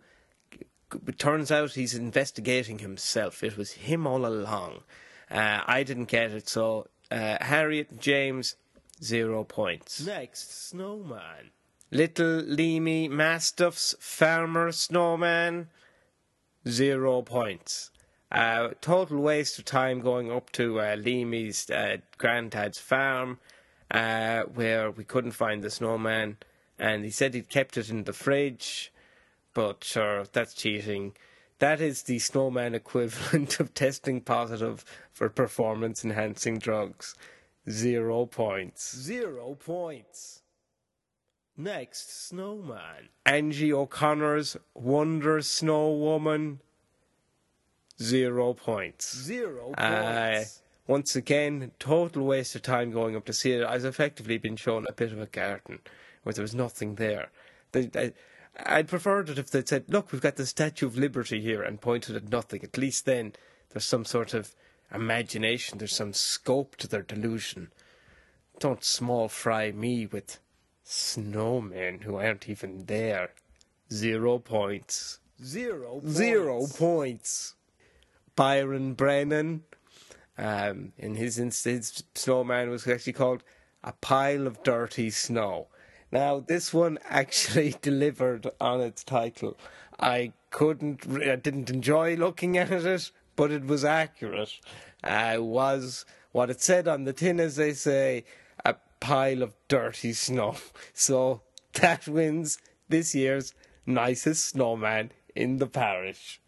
turns 1.17 1.51
out 1.51 1.71
he's 1.71 1.93
investigating 1.93 2.79
himself. 2.79 3.43
It 3.43 3.57
was 3.57 3.73
him 3.73 4.07
all 4.07 4.25
along. 4.25 4.83
Uh, 5.29 5.61
I 5.65 5.83
didn't 5.83 6.05
get 6.05 6.31
it, 6.31 6.47
so 6.47 6.87
uh, 7.11 7.37
Harriet 7.41 7.99
James, 7.99 8.55
zero 9.03 9.43
points. 9.43 10.05
Next, 10.05 10.69
snowman. 10.69 11.51
Little 11.91 12.41
Leamy 12.41 13.07
Mastiff's 13.07 13.95
farmer 13.99 14.71
snowman, 14.71 15.69
zero 16.67 17.21
points. 17.21 17.91
Uh, 18.35 18.71
total 18.81 19.21
waste 19.21 19.57
of 19.57 19.63
time 19.63 20.01
going 20.01 20.29
up 20.29 20.51
to 20.51 20.81
uh, 20.81 20.97
Leamy's 20.97 21.69
uh, 21.69 21.95
granddad's 22.17 22.77
farm, 22.77 23.39
uh, 23.91 24.41
where 24.43 24.91
we 24.91 25.05
couldn't 25.05 25.31
find 25.31 25.63
the 25.63 25.69
snowman, 25.69 26.35
and 26.77 27.05
he 27.05 27.09
said 27.09 27.33
he'd 27.33 27.47
kept 27.47 27.77
it 27.77 27.89
in 27.89 28.03
the 28.03 28.11
fridge. 28.11 28.91
but 29.53 29.85
sure, 29.85 30.25
that's 30.33 30.53
cheating. 30.53 31.15
That 31.59 31.79
is 31.79 32.03
the 32.03 32.19
snowman 32.19 32.75
equivalent 32.75 33.57
of 33.61 33.73
testing 33.73 34.19
positive 34.19 34.83
for 35.13 35.29
performance 35.29 36.03
enhancing 36.03 36.59
drugs. 36.59 37.15
Zero 37.69 38.25
points. 38.25 38.97
Zero 38.97 39.55
points. 39.55 40.41
Next, 41.55 42.27
snowman. 42.27 43.07
Angie 43.25 43.71
O'Connor's 43.71 44.57
Wonder 44.73 45.41
Snow 45.41 45.89
Woman. 45.93 46.59
Zero 48.01 48.53
points. 48.53 49.15
Zero 49.17 49.73
Uh, 49.77 50.35
points. 50.35 50.61
once 50.87 51.15
again, 51.15 51.71
total 51.79 52.25
waste 52.25 52.55
of 52.55 52.61
time 52.61 52.91
going 52.91 53.15
up 53.15 53.25
to 53.25 53.33
see 53.33 53.53
it. 53.53 53.63
I've 53.65 53.85
effectively 53.85 54.37
been 54.37 54.55
shown 54.57 54.85
a 54.87 54.93
bit 54.93 55.11
of 55.11 55.19
a 55.21 55.25
garden 55.27 55.79
where 56.23 56.33
there 56.33 56.41
was 56.41 56.55
nothing 56.55 56.95
there. 56.95 57.29
They, 57.71 57.89
I, 57.95 58.13
I'd 58.57 58.87
prefer 58.87 59.23
that 59.23 59.37
if 59.39 59.49
they'd 59.51 59.67
said, 59.67 59.85
look, 59.87 60.11
we've 60.11 60.21
got 60.21 60.35
the 60.35 60.45
Statue 60.45 60.87
of 60.87 60.97
Liberty 60.97 61.41
here 61.41 61.61
and 61.61 61.79
pointed 61.81 62.15
at 62.15 62.29
nothing. 62.29 62.63
At 62.63 62.77
least 62.77 63.05
then 63.05 63.33
there's 63.71 63.85
some 63.85 64.05
sort 64.05 64.33
of 64.33 64.53
imagination, 64.93 65.77
there's 65.77 65.95
some 65.95 66.13
scope 66.13 66.75
to 66.77 66.87
their 66.87 67.01
delusion. 67.01 67.71
Don't 68.59 68.83
small 68.83 69.27
fry 69.27 69.71
me 69.71 70.05
with 70.05 70.39
snowmen 70.85 72.03
who 72.03 72.15
aren't 72.15 72.47
even 72.47 72.85
there. 72.85 73.31
Zero 73.91 74.39
points. 74.39 75.19
Zero 75.43 75.99
points. 75.99 76.11
Zero 76.17 76.67
points. 76.67 77.55
Byron 78.35 78.93
Brennan, 78.93 79.63
um, 80.37 80.93
in 80.97 81.15
his 81.15 81.39
instance, 81.39 82.03
snowman 82.13 82.69
was 82.69 82.87
actually 82.87 83.13
called 83.13 83.43
a 83.83 83.93
pile 83.93 84.47
of 84.47 84.63
dirty 84.63 85.09
snow. 85.09 85.67
Now, 86.11 86.39
this 86.39 86.73
one 86.73 86.99
actually 87.05 87.75
delivered 87.81 88.49
on 88.59 88.81
its 88.81 89.03
title. 89.03 89.57
I 89.99 90.33
couldn't, 90.49 91.07
I 91.21 91.35
didn't 91.35 91.69
enjoy 91.69 92.15
looking 92.15 92.57
at 92.57 92.71
it, 92.71 93.11
but 93.35 93.51
it 93.51 93.65
was 93.65 93.85
accurate. 93.85 94.59
Uh, 95.03 95.37
was 95.39 96.05
what 96.31 96.49
it 96.49 96.61
said 96.61 96.87
on 96.87 97.03
the 97.03 97.13
tin, 97.13 97.39
as 97.39 97.55
they 97.55 97.73
say, 97.73 98.25
a 98.65 98.75
pile 98.99 99.41
of 99.43 99.55
dirty 99.67 100.13
snow. 100.13 100.55
So 100.93 101.41
that 101.73 102.07
wins 102.07 102.57
this 102.89 103.13
year's 103.13 103.53
nicest 103.85 104.45
snowman 104.45 105.11
in 105.35 105.57
the 105.57 105.67
parish. 105.67 106.41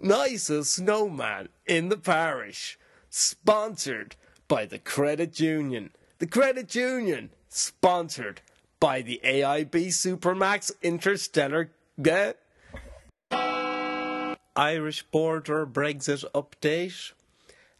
Nicest 0.00 0.74
snowman 0.74 1.48
in 1.66 1.88
the 1.88 1.96
parish. 1.96 2.78
Sponsored 3.10 4.16
by 4.48 4.66
the 4.66 4.78
Credit 4.78 5.40
Union. 5.40 5.90
The 6.18 6.26
Credit 6.26 6.74
Union, 6.74 7.30
sponsored 7.48 8.40
by 8.80 9.02
the 9.02 9.20
AIB 9.24 9.88
Supermax 9.88 10.70
Interstellar. 10.82 11.70
Uh, 13.30 14.34
Irish 14.54 15.02
border 15.04 15.66
Brexit 15.66 16.24
update. 16.34 17.12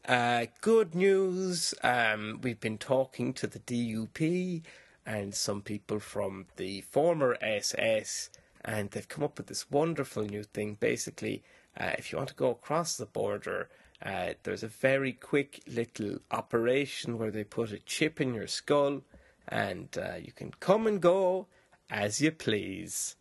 Uh, 0.06 0.46
good 0.60 0.94
news. 0.94 1.74
Um, 1.82 2.40
we've 2.42 2.60
been 2.60 2.78
talking 2.78 3.32
to 3.34 3.46
the 3.46 3.58
DUP 3.58 4.62
and 5.04 5.34
some 5.34 5.62
people 5.62 6.00
from 6.00 6.46
the 6.56 6.80
former 6.82 7.36
SS, 7.40 8.30
and 8.64 8.90
they've 8.90 9.08
come 9.08 9.24
up 9.24 9.38
with 9.38 9.46
this 9.46 9.70
wonderful 9.70 10.24
new 10.24 10.42
thing. 10.42 10.76
Basically, 10.78 11.42
uh, 11.78 11.92
if 11.98 12.10
you 12.10 12.18
want 12.18 12.28
to 12.28 12.34
go 12.34 12.50
across 12.50 12.96
the 12.96 13.06
border, 13.06 13.68
uh, 14.04 14.34
there's 14.42 14.62
a 14.62 14.68
very 14.68 15.12
quick 15.12 15.62
little 15.66 16.18
operation 16.30 17.18
where 17.18 17.30
they 17.30 17.44
put 17.44 17.72
a 17.72 17.78
chip 17.78 18.20
in 18.20 18.34
your 18.34 18.46
skull, 18.46 19.02
and 19.48 19.96
uh, 19.98 20.16
you 20.16 20.32
can 20.32 20.52
come 20.60 20.86
and 20.86 21.00
go 21.00 21.46
as 21.90 22.20
you 22.20 22.30
please. 22.30 23.16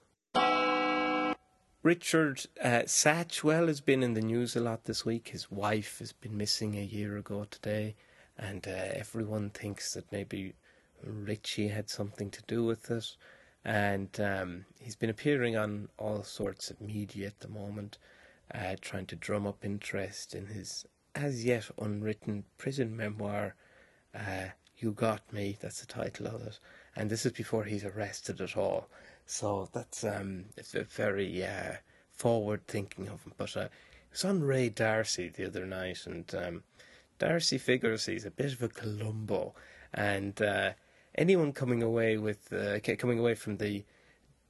Richard 1.84 2.48
uh, 2.64 2.82
Satchwell 2.88 3.68
has 3.68 3.80
been 3.80 4.02
in 4.02 4.16
the 4.16 4.22
news 4.22 4.56
a 4.56 4.60
lot 4.60 4.86
this 4.86 5.06
week. 5.06 5.28
His 5.28 5.52
wife 5.52 6.00
has 6.00 6.14
been 6.14 6.36
missing 6.36 6.76
a 6.76 6.82
year 6.82 7.16
ago 7.16 7.46
today, 7.50 7.96
and 8.40 8.68
uh, 8.68 8.72
everyone 8.72 9.52
thinks 9.52 9.94
that 9.94 10.12
maybe 10.12 10.56
Richie 11.04 11.68
had 11.68 11.90
something 11.90 12.32
to 12.32 12.42
do 12.48 12.64
with 12.64 12.90
it. 12.90 13.16
And 13.64 14.10
um, 14.20 14.66
he's 14.80 14.96
been 14.96 15.12
appearing 15.12 15.58
on 15.58 15.90
all 15.98 16.24
sorts 16.24 16.72
of 16.72 16.82
media 16.82 17.28
at 17.28 17.40
the 17.40 17.48
moment, 17.48 17.98
uh, 18.54 18.76
trying 18.82 19.06
to 19.08 19.16
drum 19.16 19.48
up 19.48 19.64
interest 19.64 20.36
in 20.36 20.48
his 20.48 20.86
as 21.16 21.46
yet 21.46 21.70
unwritten 21.80 22.44
prison 22.58 22.96
memoir. 22.96 23.56
Uh, 24.14 24.50
you 24.78 24.92
got 24.92 25.32
me. 25.32 25.58
That's 25.60 25.80
the 25.80 25.88
title 25.88 26.28
of 26.28 26.42
it, 26.46 26.60
and 26.96 27.10
this 27.10 27.26
is 27.26 27.32
before 27.32 27.64
he's 27.64 27.86
arrested 27.86 28.42
at 28.42 28.58
all. 28.58 28.90
So 29.26 29.70
that's 29.74 30.04
um, 30.04 30.46
it's 30.58 30.76
a 30.76 30.84
very 30.84 31.44
uh, 31.44 31.76
forward 32.12 32.68
thinking 32.68 33.08
of 33.08 33.24
him. 33.24 33.34
But 33.38 33.56
uh, 33.56 33.68
it 34.12 34.26
on 34.26 34.44
Ray 34.44 34.70
D'Arcy 34.70 35.30
the 35.30 35.46
other 35.46 35.66
night, 35.66 36.06
and 36.06 36.34
um, 36.36 36.64
D'Arcy 37.20 37.58
figures 37.58 38.06
he's 38.06 38.26
a 38.26 38.32
bit 38.32 38.54
of 38.54 38.62
a 38.62 38.70
Columbo, 38.70 39.56
and 39.94 40.42
uh, 40.42 40.72
anyone 41.16 41.54
coming 41.54 41.82
away 41.82 42.18
with 42.18 42.52
uh, 42.54 42.80
coming 42.98 43.20
away 43.20 43.36
from 43.36 43.58
the 43.58 43.84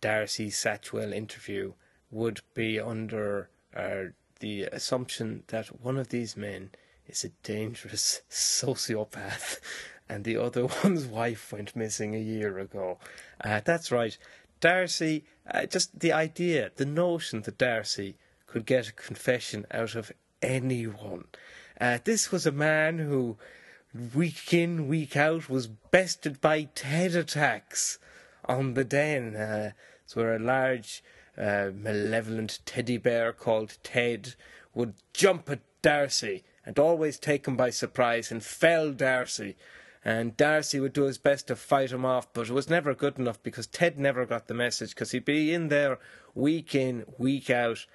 D'Arcy 0.01 0.49
Satchwell 0.49 1.13
interview 1.13 1.73
would 2.11 2.41
be 2.53 2.79
under 2.79 3.49
uh, 3.75 4.05
the 4.39 4.63
assumption 4.63 5.43
that 5.47 5.67
one 5.81 5.97
of 5.97 6.09
these 6.09 6.35
men 6.37 6.71
is 7.07 7.23
a 7.23 7.29
dangerous 7.43 8.21
sociopath, 8.29 9.59
and 10.09 10.23
the 10.23 10.37
other 10.37 10.67
one's 10.83 11.05
wife 11.05 11.51
went 11.51 11.75
missing 11.75 12.15
a 12.15 12.19
year 12.19 12.59
ago. 12.59 12.97
Uh, 13.43 13.61
that's 13.63 13.91
right. 13.91 14.17
D'Arcy, 14.59 15.25
uh, 15.49 15.65
just 15.65 15.99
the 15.99 16.13
idea, 16.13 16.71
the 16.75 16.85
notion 16.85 17.41
that 17.41 17.57
D'Arcy 17.57 18.15
could 18.47 18.65
get 18.65 18.89
a 18.89 18.93
confession 18.93 19.65
out 19.71 19.95
of 19.95 20.11
anyone. 20.41 21.25
Uh, 21.79 21.99
this 22.03 22.31
was 22.31 22.45
a 22.45 22.51
man 22.51 22.99
who, 22.99 23.37
week 24.13 24.53
in, 24.53 24.87
week 24.87 25.17
out, 25.17 25.49
was 25.49 25.67
bested 25.67 26.39
by 26.39 26.69
TED 26.73 27.15
attacks 27.15 27.99
on 28.45 28.75
the 28.75 28.85
den. 28.85 29.35
Uh, 29.35 29.71
where 30.13 30.35
a 30.35 30.39
large, 30.39 31.03
uh, 31.37 31.71
malevolent 31.73 32.59
teddy 32.65 32.97
bear 32.97 33.33
called 33.33 33.77
Ted 33.83 34.35
would 34.73 34.93
jump 35.13 35.49
at 35.49 35.59
D'Arcy 35.81 36.43
and 36.65 36.79
always 36.79 37.19
take 37.19 37.47
him 37.47 37.55
by 37.55 37.69
surprise 37.69 38.31
and 38.31 38.43
fell 38.43 38.91
D'Arcy. 38.91 39.55
And 40.03 40.37
D'Arcy 40.37 40.79
would 40.79 40.93
do 40.93 41.03
his 41.03 41.17
best 41.17 41.47
to 41.47 41.55
fight 41.55 41.91
him 41.91 42.05
off, 42.05 42.31
but 42.33 42.49
it 42.49 42.53
was 42.53 42.69
never 42.69 42.93
good 42.93 43.17
enough 43.17 43.41
because 43.41 43.67
Ted 43.67 43.97
never 43.97 44.25
got 44.25 44.47
the 44.47 44.53
message 44.53 44.89
because 44.89 45.11
he'd 45.11 45.25
be 45.25 45.53
in 45.53 45.69
there 45.69 45.99
week 46.35 46.75
in, 46.75 47.05
week 47.17 47.49
out, 47.49 47.85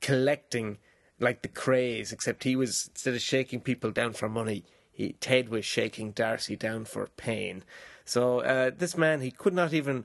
collecting 0.00 0.78
like 1.18 1.42
the 1.42 1.48
Krays, 1.48 2.12
except 2.12 2.44
he 2.44 2.56
was, 2.56 2.88
instead 2.92 3.14
of 3.14 3.20
shaking 3.20 3.60
people 3.60 3.90
down 3.90 4.12
for 4.12 4.28
money, 4.28 4.64
he, 4.90 5.12
Ted 5.14 5.48
was 5.48 5.64
shaking 5.64 6.12
D'Arcy 6.12 6.56
down 6.56 6.84
for 6.84 7.08
pain. 7.16 7.64
So 8.04 8.40
uh, 8.40 8.70
this 8.76 8.96
man, 8.96 9.20
he 9.20 9.30
could 9.30 9.54
not 9.54 9.72
even 9.72 10.04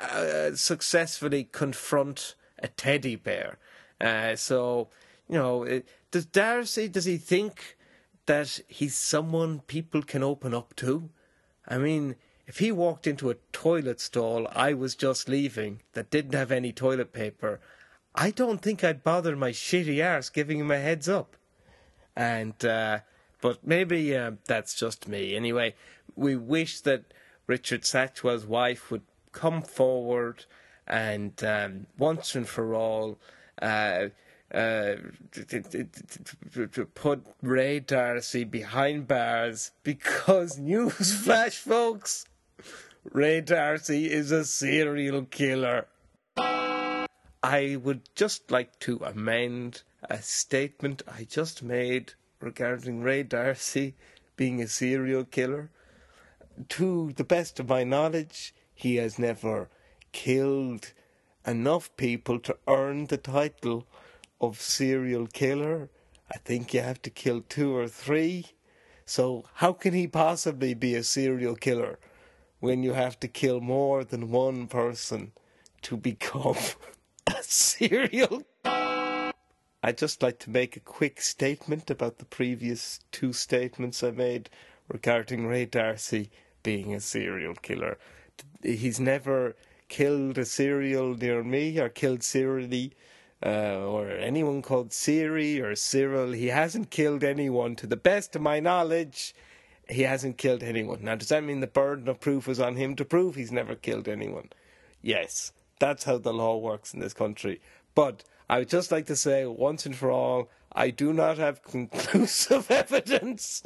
uh, 0.00 0.54
successfully 0.54 1.48
confront 1.50 2.34
a 2.58 2.68
teddy 2.68 3.16
bear. 3.16 3.58
Uh, 4.00 4.36
so, 4.36 4.88
you 5.28 5.36
know, 5.36 5.82
does 6.10 6.26
D'Arcy, 6.26 6.88
does 6.88 7.04
he 7.04 7.16
think 7.16 7.76
that 8.26 8.60
he's 8.68 8.94
someone 8.94 9.60
people 9.60 10.02
can 10.02 10.22
open 10.22 10.54
up 10.54 10.76
to? 10.76 11.10
I 11.66 11.78
mean, 11.78 12.16
if 12.46 12.58
he 12.58 12.72
walked 12.72 13.06
into 13.06 13.30
a 13.30 13.36
toilet 13.52 14.00
stall 14.00 14.48
I 14.54 14.72
was 14.72 14.94
just 14.94 15.28
leaving 15.28 15.80
that 15.92 16.10
didn't 16.10 16.34
have 16.34 16.50
any 16.50 16.72
toilet 16.72 17.12
paper, 17.12 17.60
I 18.14 18.30
don't 18.30 18.62
think 18.62 18.82
I'd 18.82 19.04
bother 19.04 19.36
my 19.36 19.50
shitty 19.50 20.04
arse 20.04 20.30
giving 20.30 20.58
him 20.60 20.70
a 20.70 20.78
heads 20.78 21.08
up. 21.08 21.36
And, 22.16 22.64
uh, 22.64 23.00
but 23.40 23.66
maybe 23.66 24.16
uh, 24.16 24.32
that's 24.46 24.74
just 24.74 25.06
me. 25.06 25.36
Anyway, 25.36 25.74
we 26.16 26.34
wish 26.36 26.80
that 26.80 27.04
Richard 27.46 27.82
Satchwell's 27.82 28.46
wife 28.46 28.90
would 28.90 29.02
come 29.32 29.62
forward 29.62 30.44
and 30.86 31.42
um, 31.44 31.86
once 31.98 32.34
and 32.34 32.48
for 32.48 32.74
all 32.74 33.18
uh, 33.60 34.08
uh, 34.52 34.94
to, 35.32 36.88
put 36.94 37.26
Ray 37.42 37.80
D'Arcy 37.80 38.44
behind 38.44 39.06
bars 39.06 39.72
because 39.82 40.58
newsflash, 40.58 41.58
folks, 41.58 42.24
Ray 43.04 43.42
D'Arcy 43.42 44.10
is 44.10 44.30
a 44.30 44.44
serial 44.44 45.24
killer. 45.24 45.86
I 46.36 47.76
would 47.82 48.02
just 48.14 48.50
like 48.50 48.78
to 48.80 49.00
amend 49.04 49.82
a 50.02 50.22
statement 50.22 51.02
I 51.06 51.24
just 51.24 51.62
made 51.62 52.14
regarding 52.40 53.02
Ray 53.02 53.22
D'Arcy 53.24 53.94
being 54.36 54.62
a 54.62 54.68
serial 54.68 55.24
killer. 55.24 55.70
To 56.70 57.12
the 57.12 57.24
best 57.24 57.60
of 57.60 57.68
my 57.68 57.84
knowledge, 57.84 58.52
he 58.78 58.94
has 58.96 59.18
never 59.18 59.68
killed 60.12 60.92
enough 61.44 61.90
people 61.96 62.38
to 62.38 62.56
earn 62.68 63.06
the 63.06 63.16
title 63.16 63.86
of 64.40 64.60
serial 64.60 65.26
killer. 65.26 65.90
I 66.30 66.38
think 66.38 66.72
you 66.72 66.80
have 66.80 67.02
to 67.02 67.10
kill 67.10 67.40
two 67.40 67.74
or 67.74 67.88
three. 67.88 68.46
So, 69.04 69.46
how 69.54 69.72
can 69.72 69.94
he 69.94 70.06
possibly 70.06 70.74
be 70.74 70.94
a 70.94 71.02
serial 71.02 71.56
killer 71.56 71.98
when 72.60 72.82
you 72.82 72.92
have 72.92 73.18
to 73.20 73.28
kill 73.28 73.60
more 73.60 74.04
than 74.04 74.30
one 74.30 74.66
person 74.66 75.32
to 75.82 75.96
become 75.96 76.56
a 77.26 77.42
serial. 77.42 78.42
I'd 78.64 79.98
just 79.98 80.22
like 80.22 80.38
to 80.40 80.50
make 80.50 80.76
a 80.76 80.80
quick 80.80 81.20
statement 81.20 81.90
about 81.90 82.18
the 82.18 82.24
previous 82.24 83.00
two 83.12 83.32
statements 83.32 84.02
I 84.02 84.10
made 84.10 84.50
regarding 84.88 85.46
Ray 85.46 85.66
D'Arcy 85.66 86.30
being 86.62 86.94
a 86.94 87.00
serial 87.00 87.54
killer. 87.54 87.98
He's 88.62 89.00
never 89.00 89.56
killed 89.88 90.38
a 90.38 90.44
serial 90.44 91.14
near 91.14 91.42
me 91.42 91.78
or 91.78 91.88
killed 91.88 92.22
serially 92.22 92.92
uh, 93.44 93.86
or 93.86 94.10
anyone 94.10 94.62
called 94.62 94.92
Siri 94.92 95.60
or 95.60 95.74
Cyril. 95.76 96.32
He 96.32 96.48
hasn't 96.48 96.90
killed 96.90 97.22
anyone, 97.22 97.76
to 97.76 97.86
the 97.86 97.96
best 97.96 98.34
of 98.36 98.42
my 98.42 98.60
knowledge. 98.60 99.34
He 99.88 100.02
hasn't 100.02 100.38
killed 100.38 100.62
anyone. 100.62 100.98
Now, 101.02 101.14
does 101.14 101.28
that 101.28 101.44
mean 101.44 101.60
the 101.60 101.66
burden 101.66 102.08
of 102.08 102.20
proof 102.20 102.48
is 102.48 102.60
on 102.60 102.76
him 102.76 102.96
to 102.96 103.04
prove 103.04 103.34
he's 103.34 103.52
never 103.52 103.74
killed 103.74 104.08
anyone? 104.08 104.50
Yes, 105.00 105.52
that's 105.78 106.04
how 106.04 106.18
the 106.18 106.32
law 106.32 106.56
works 106.58 106.92
in 106.92 107.00
this 107.00 107.14
country. 107.14 107.60
But 107.94 108.24
I 108.50 108.58
would 108.58 108.68
just 108.68 108.92
like 108.92 109.06
to 109.06 109.16
say 109.16 109.46
once 109.46 109.86
and 109.86 109.96
for 109.96 110.10
all, 110.10 110.50
I 110.72 110.90
do 110.90 111.12
not 111.12 111.38
have 111.38 111.62
conclusive 111.62 112.70
evidence 112.70 113.62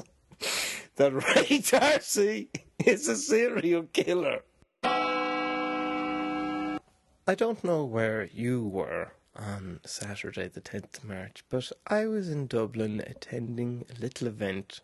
that 0.96 1.12
Ray 1.12 1.58
D'Arcy 1.58 2.48
is 2.84 3.08
a 3.08 3.16
serial 3.16 3.84
killer. 3.92 4.42
I 7.24 7.36
don't 7.36 7.62
know 7.62 7.84
where 7.84 8.28
you 8.34 8.64
were 8.64 9.12
on 9.36 9.78
Saturday, 9.84 10.48
the 10.48 10.60
10th 10.60 10.98
of 10.98 11.04
March, 11.04 11.44
but 11.48 11.70
I 11.86 12.06
was 12.06 12.28
in 12.28 12.48
Dublin 12.48 13.00
attending 13.06 13.84
a 13.88 14.00
little 14.00 14.26
event 14.26 14.80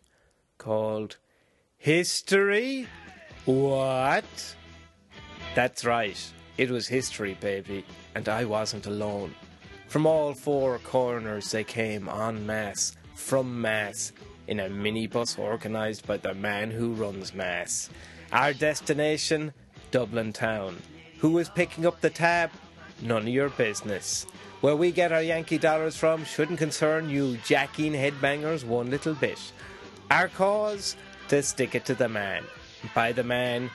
called 0.57 1.17
History. 1.77 2.87
What? 3.43 4.55
That's 5.53 5.83
right, 5.83 6.17
it 6.57 6.71
was 6.71 6.87
history, 6.87 7.37
baby, 7.41 7.83
and 8.15 8.29
I 8.29 8.45
wasn't 8.45 8.85
alone. 8.85 9.35
From 9.89 10.07
all 10.07 10.33
four 10.33 10.79
corners, 10.79 11.51
they 11.51 11.65
came 11.65 12.07
en 12.07 12.45
masse, 12.45 12.95
from 13.15 13.59
Mass, 13.59 14.13
in 14.47 14.61
a 14.61 14.69
minibus 14.69 15.37
organised 15.37 16.07
by 16.07 16.15
the 16.15 16.33
man 16.33 16.71
who 16.71 16.93
runs 16.93 17.33
Mass. 17.33 17.89
Our 18.31 18.53
destination, 18.53 19.51
Dublin 19.91 20.31
town. 20.31 20.77
Who 21.19 21.37
is 21.37 21.49
picking 21.49 21.85
up 21.85 21.99
the 21.99 22.09
tab? 22.09 22.49
None 23.01 23.23
of 23.23 23.27
your 23.27 23.49
business. 23.49 24.25
Where 24.61 24.75
we 24.75 24.91
get 24.91 25.11
our 25.11 25.21
Yankee 25.21 25.57
dollars 25.57 25.97
from 25.97 26.23
shouldn't 26.23 26.59
concern 26.59 27.09
you 27.09 27.37
jacking 27.45 27.93
headbangers 27.93 28.63
one 28.63 28.89
little 28.89 29.13
bit. 29.13 29.39
Our 30.11 30.29
cause? 30.29 30.95
To 31.27 31.43
stick 31.43 31.75
it 31.75 31.85
to 31.85 31.95
the 31.95 32.09
man. 32.09 32.43
By 32.95 33.11
the 33.11 33.23
man, 33.23 33.69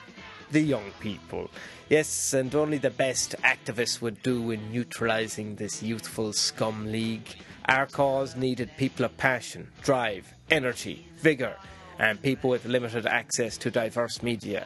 the 0.51 0.61
young 0.61 0.91
people. 0.99 1.49
Yes, 1.87 2.33
and 2.33 2.53
only 2.55 2.79
the 2.79 2.89
best 2.89 3.35
activists 3.43 4.01
would 4.01 4.23
do 4.23 4.49
in 4.49 4.71
neutralising 4.71 5.55
this 5.55 5.83
youthful 5.83 6.33
scum 6.33 6.91
league. 6.91 7.29
Our 7.67 7.85
cause 7.85 8.35
needed 8.35 8.71
people 8.77 9.05
of 9.05 9.15
passion, 9.17 9.69
drive, 9.83 10.33
energy, 10.49 11.07
vigour, 11.17 11.55
and 11.99 12.21
people 12.21 12.49
with 12.49 12.65
limited 12.65 13.05
access 13.05 13.57
to 13.59 13.71
diverse 13.71 14.23
media. 14.23 14.65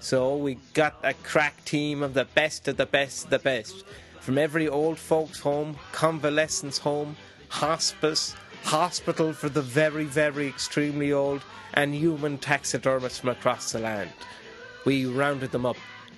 So 0.00 0.34
we 0.34 0.58
got 0.72 0.96
a 1.02 1.12
crack 1.12 1.62
team 1.66 2.02
of 2.02 2.14
the 2.14 2.24
best 2.24 2.66
of 2.68 2.78
the 2.78 2.86
best 2.86 3.24
of 3.24 3.30
the 3.30 3.38
best. 3.38 3.84
From 4.20 4.38
every 4.38 4.66
old 4.66 4.98
folks' 4.98 5.40
home, 5.40 5.76
convalescence 5.92 6.78
home, 6.78 7.16
hospice, 7.50 8.34
hospital 8.64 9.34
for 9.34 9.50
the 9.50 9.62
very, 9.62 10.04
very 10.04 10.48
extremely 10.48 11.12
old, 11.12 11.42
and 11.74 11.94
human 11.94 12.38
taxidermists 12.38 13.18
from 13.18 13.28
across 13.28 13.72
the 13.72 13.78
land. 13.78 14.10
We 14.86 15.04
rounded 15.04 15.52
them 15.52 15.66
up, 15.66 15.76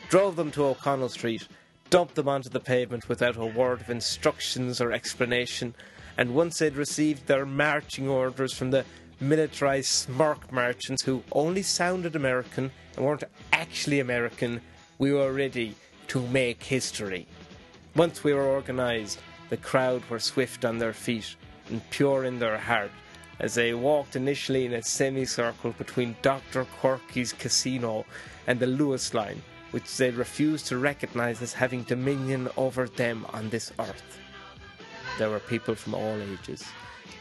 drove 0.08 0.36
them 0.36 0.52
to 0.52 0.64
O'Connell 0.66 1.08
Street, 1.08 1.48
dumped 1.90 2.14
them 2.14 2.28
onto 2.28 2.48
the 2.48 2.60
pavement 2.60 3.08
without 3.08 3.36
a 3.36 3.44
word 3.44 3.80
of 3.80 3.90
instructions 3.90 4.80
or 4.80 4.92
explanation, 4.92 5.74
and 6.16 6.34
once 6.34 6.58
they'd 6.58 6.76
received 6.76 7.26
their 7.26 7.44
marching 7.44 8.08
orders 8.08 8.52
from 8.52 8.70
the 8.70 8.84
militarized 9.22 9.88
smirk 9.88 10.52
merchants 10.52 11.02
who 11.02 11.22
only 11.32 11.62
sounded 11.62 12.16
American 12.16 12.70
and 12.96 13.06
weren't 13.06 13.24
actually 13.52 14.00
American, 14.00 14.60
we 14.98 15.12
were 15.12 15.32
ready 15.32 15.74
to 16.08 16.26
make 16.28 16.62
history. 16.62 17.26
Once 17.94 18.24
we 18.24 18.34
were 18.34 18.46
organised, 18.46 19.20
the 19.48 19.56
crowd 19.56 20.02
were 20.10 20.18
swift 20.18 20.64
on 20.64 20.78
their 20.78 20.92
feet 20.92 21.36
and 21.70 21.88
pure 21.90 22.24
in 22.24 22.38
their 22.38 22.58
heart 22.58 22.90
as 23.38 23.54
they 23.54 23.74
walked 23.74 24.16
initially 24.16 24.66
in 24.66 24.72
a 24.74 24.82
semicircle 24.82 25.72
between 25.72 26.16
Dr. 26.22 26.64
Quirky's 26.80 27.32
casino 27.32 28.04
and 28.46 28.58
the 28.58 28.66
Luas 28.66 29.14
line, 29.14 29.42
which 29.72 29.96
they 29.96 30.10
refused 30.10 30.66
to 30.66 30.78
recognise 30.78 31.42
as 31.42 31.52
having 31.52 31.82
dominion 31.82 32.48
over 32.56 32.88
them 32.88 33.26
on 33.32 33.50
this 33.50 33.72
earth. 33.78 34.18
There 35.18 35.30
were 35.30 35.40
people 35.40 35.74
from 35.74 35.94
all 35.94 36.20
ages, 36.20 36.64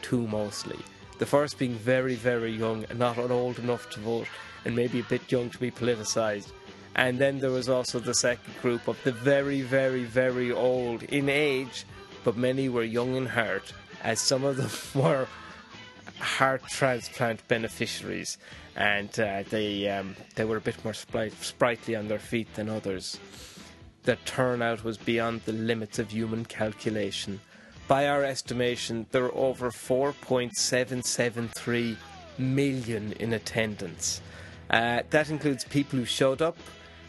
two 0.00 0.26
mostly. 0.28 0.78
The 1.22 1.26
first 1.26 1.56
being 1.56 1.76
very, 1.76 2.16
very 2.16 2.50
young 2.50 2.84
and 2.90 2.98
not 2.98 3.16
old 3.16 3.60
enough 3.60 3.88
to 3.90 4.00
vote, 4.00 4.26
and 4.64 4.74
maybe 4.74 4.98
a 4.98 5.04
bit 5.04 5.30
young 5.30 5.50
to 5.50 5.58
be 5.58 5.70
politicised. 5.70 6.50
And 6.96 7.16
then 7.16 7.38
there 7.38 7.52
was 7.52 7.68
also 7.68 8.00
the 8.00 8.12
second 8.12 8.52
group 8.60 8.88
of 8.88 9.00
the 9.04 9.12
very, 9.12 9.60
very, 9.60 10.02
very 10.02 10.50
old 10.50 11.04
in 11.04 11.28
age, 11.28 11.84
but 12.24 12.36
many 12.36 12.68
were 12.68 12.82
young 12.82 13.14
in 13.14 13.26
heart, 13.26 13.72
as 14.02 14.18
some 14.18 14.42
of 14.42 14.56
them 14.56 15.00
were 15.00 15.28
heart 16.18 16.64
transplant 16.68 17.46
beneficiaries, 17.46 18.36
and 18.74 19.20
uh, 19.20 19.44
they 19.48 19.88
um, 19.90 20.16
they 20.34 20.44
were 20.44 20.56
a 20.56 20.60
bit 20.60 20.84
more 20.84 20.92
spri- 20.92 21.30
sprightly 21.40 21.94
on 21.94 22.08
their 22.08 22.18
feet 22.18 22.52
than 22.54 22.68
others. 22.68 23.20
The 24.02 24.16
turnout 24.24 24.82
was 24.82 24.98
beyond 24.98 25.42
the 25.42 25.52
limits 25.52 26.00
of 26.00 26.10
human 26.10 26.46
calculation. 26.46 27.38
By 27.92 28.08
our 28.08 28.24
estimation, 28.24 29.04
there 29.10 29.24
were 29.24 29.34
over 29.34 29.70
4.773 29.70 31.96
million 32.38 33.12
in 33.20 33.34
attendance. 33.34 34.22
Uh, 34.70 35.02
that 35.10 35.28
includes 35.28 35.64
people 35.64 35.98
who 35.98 36.06
showed 36.06 36.40
up, 36.40 36.56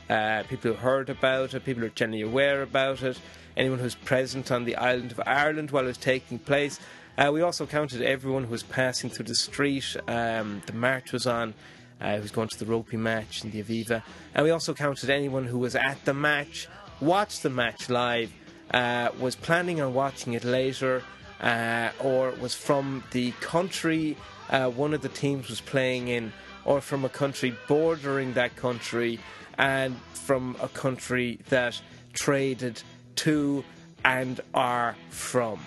uh, 0.10 0.44
people 0.50 0.74
who 0.74 0.78
heard 0.78 1.10
about 1.10 1.54
it, 1.54 1.64
people 1.64 1.80
who 1.80 1.88
are 1.88 1.92
generally 1.92 2.24
aware 2.24 2.62
about 2.62 3.02
it, 3.02 3.18
anyone 3.56 3.78
who 3.78 3.86
was 3.86 3.96
present 3.96 4.52
on 4.52 4.66
the 4.66 4.76
island 4.76 5.14
of 5.14 5.22
Ireland 5.26 5.72
while 5.72 5.86
it 5.86 5.88
was 5.88 5.98
taking 5.98 6.38
place. 6.38 6.82
Uh, 7.18 7.32
we 7.32 7.42
also 7.42 7.66
counted 7.66 8.02
everyone 8.02 8.44
who 8.44 8.52
was 8.52 8.64
passing 8.64 9.10
through 9.10 9.28
the 9.28 9.36
street. 9.36 9.96
Um, 10.10 10.64
the 10.66 10.74
march 10.74 11.14
was 11.14 11.26
on, 11.26 11.54
uh, 12.02 12.20
was 12.22 12.32
going 12.32 12.50
to 12.50 12.60
the 12.60 12.66
Ropey 12.66 12.98
match 12.98 13.46
in 13.46 13.52
the 13.52 13.64
Aviva. 13.64 14.04
And 14.36 14.44
we 14.44 14.52
also 14.52 14.74
counted 14.74 15.10
anyone 15.10 15.46
who 15.46 15.60
was 15.60 15.78
at 15.78 16.04
the 16.04 16.14
match, 16.14 16.68
watched 17.00 17.42
the 17.42 17.50
match 17.50 17.90
live, 17.90 18.34
uh, 18.74 19.10
was 19.20 19.36
planning 19.36 19.82
on 19.82 19.94
watching 19.94 20.34
it 20.34 20.44
later, 20.44 21.04
uh, 21.42 21.90
or 22.00 22.32
was 22.32 22.56
from 22.56 23.04
the 23.12 23.32
country 23.42 24.18
uh, 24.50 24.70
one 24.70 24.94
of 24.94 25.02
the 25.02 25.10
teams 25.10 25.50
was 25.50 25.62
playing 25.62 26.08
in, 26.08 26.32
or 26.66 26.82
from 26.82 27.06
a 27.06 27.10
country 27.10 27.56
bordering 27.68 28.34
that 28.34 28.56
country, 28.56 29.20
and 29.58 29.96
from 30.14 30.56
a 30.62 30.68
country 30.68 31.40
that 31.50 31.80
traded 32.14 32.82
to 33.16 33.64
and 34.06 34.42
are 34.54 34.96
from. 35.10 35.60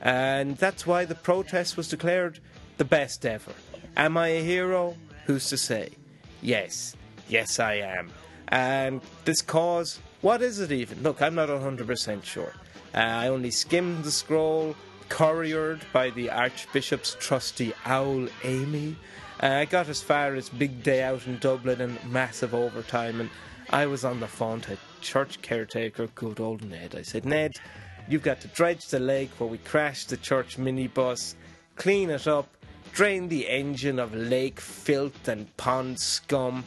And 0.00 0.56
that's 0.56 0.86
why 0.86 1.04
the 1.04 1.14
protest 1.14 1.76
was 1.76 1.88
declared 1.88 2.38
the 2.78 2.84
best 2.84 3.26
ever. 3.26 3.52
Am 3.96 4.16
I 4.16 4.28
a 4.28 4.42
hero? 4.42 4.96
Who's 5.26 5.48
to 5.50 5.56
say? 5.56 5.90
Yes, 6.40 6.96
yes, 7.28 7.58
I 7.58 7.74
am. 7.74 8.10
And 8.48 9.00
this 9.24 9.42
cause, 9.42 9.98
what 10.20 10.42
is 10.42 10.60
it 10.60 10.72
even? 10.72 11.02
Look, 11.02 11.22
I'm 11.22 11.34
not 11.34 11.48
100% 11.48 12.24
sure. 12.24 12.52
Uh, 12.94 12.98
I 12.98 13.28
only 13.28 13.50
skimmed 13.50 14.04
the 14.04 14.10
scroll, 14.10 14.74
couriered 15.08 15.80
by 15.92 16.10
the 16.10 16.30
Archbishop's 16.30 17.16
trusty 17.18 17.72
owl 17.84 18.28
Amy. 18.44 18.96
Uh, 19.42 19.46
I 19.46 19.64
got 19.64 19.88
as 19.88 20.02
far 20.02 20.34
as 20.34 20.48
big 20.48 20.82
day 20.82 21.02
out 21.02 21.26
in 21.26 21.38
Dublin 21.38 21.80
and 21.80 21.98
massive 22.10 22.54
overtime, 22.54 23.20
and 23.20 23.30
I 23.70 23.86
was 23.86 24.04
on 24.04 24.20
the 24.20 24.26
phone 24.26 24.60
to 24.62 24.76
church 25.00 25.40
caretaker, 25.42 26.08
good 26.08 26.40
old 26.40 26.62
Ned. 26.62 26.94
I 26.96 27.02
said, 27.02 27.24
Ned, 27.24 27.52
you've 28.08 28.22
got 28.22 28.40
to 28.42 28.48
dredge 28.48 28.88
the 28.88 29.00
lake 29.00 29.30
where 29.38 29.48
we 29.48 29.58
crashed 29.58 30.10
the 30.10 30.16
church 30.16 30.58
minibus, 30.58 31.34
clean 31.76 32.10
it 32.10 32.26
up, 32.26 32.48
drain 32.92 33.28
the 33.28 33.48
engine 33.48 33.98
of 33.98 34.14
lake 34.14 34.60
filth 34.60 35.28
and 35.28 35.56
pond 35.56 35.98
scum, 35.98 36.64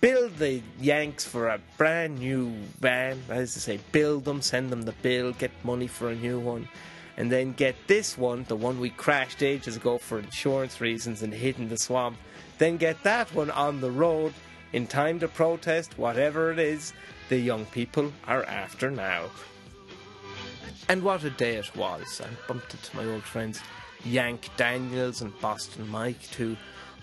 build 0.00 0.36
the 0.36 0.62
Yanks 0.80 1.24
for 1.24 1.48
a 1.48 1.60
brand 1.76 2.18
new 2.18 2.50
van, 2.80 3.20
as 3.28 3.56
I 3.56 3.60
say, 3.60 3.80
build 3.92 4.24
them, 4.24 4.42
send 4.42 4.70
them 4.70 4.82
the 4.82 4.92
bill, 5.02 5.32
get 5.32 5.50
money 5.64 5.86
for 5.86 6.10
a 6.10 6.14
new 6.14 6.38
one, 6.38 6.68
and 7.16 7.30
then 7.30 7.52
get 7.52 7.76
this 7.86 8.18
one, 8.18 8.44
the 8.44 8.56
one 8.56 8.80
we 8.80 8.90
crashed 8.90 9.42
ages 9.42 9.76
ago 9.76 9.98
for 9.98 10.18
insurance 10.18 10.80
reasons 10.80 11.22
and 11.22 11.32
hid 11.32 11.58
in 11.58 11.68
the 11.68 11.78
swamp, 11.78 12.16
then 12.58 12.76
get 12.76 13.02
that 13.02 13.32
one 13.34 13.50
on 13.50 13.80
the 13.80 13.90
road 13.90 14.32
in 14.72 14.86
time 14.86 15.20
to 15.20 15.28
protest 15.28 15.98
whatever 15.98 16.50
it 16.50 16.58
is 16.58 16.92
the 17.28 17.38
young 17.38 17.64
people 17.66 18.12
are 18.26 18.44
after 18.44 18.90
now. 18.90 19.30
And 20.88 21.02
what 21.02 21.24
a 21.24 21.30
day 21.30 21.56
it 21.56 21.74
was. 21.76 22.20
I 22.20 22.28
bumped 22.46 22.74
into 22.74 22.96
my 22.96 23.06
old 23.06 23.22
friends 23.22 23.60
Yank 24.04 24.50
Daniels 24.56 25.22
and 25.22 25.38
Boston 25.40 25.88
Mike, 25.88 26.20
two 26.30 26.56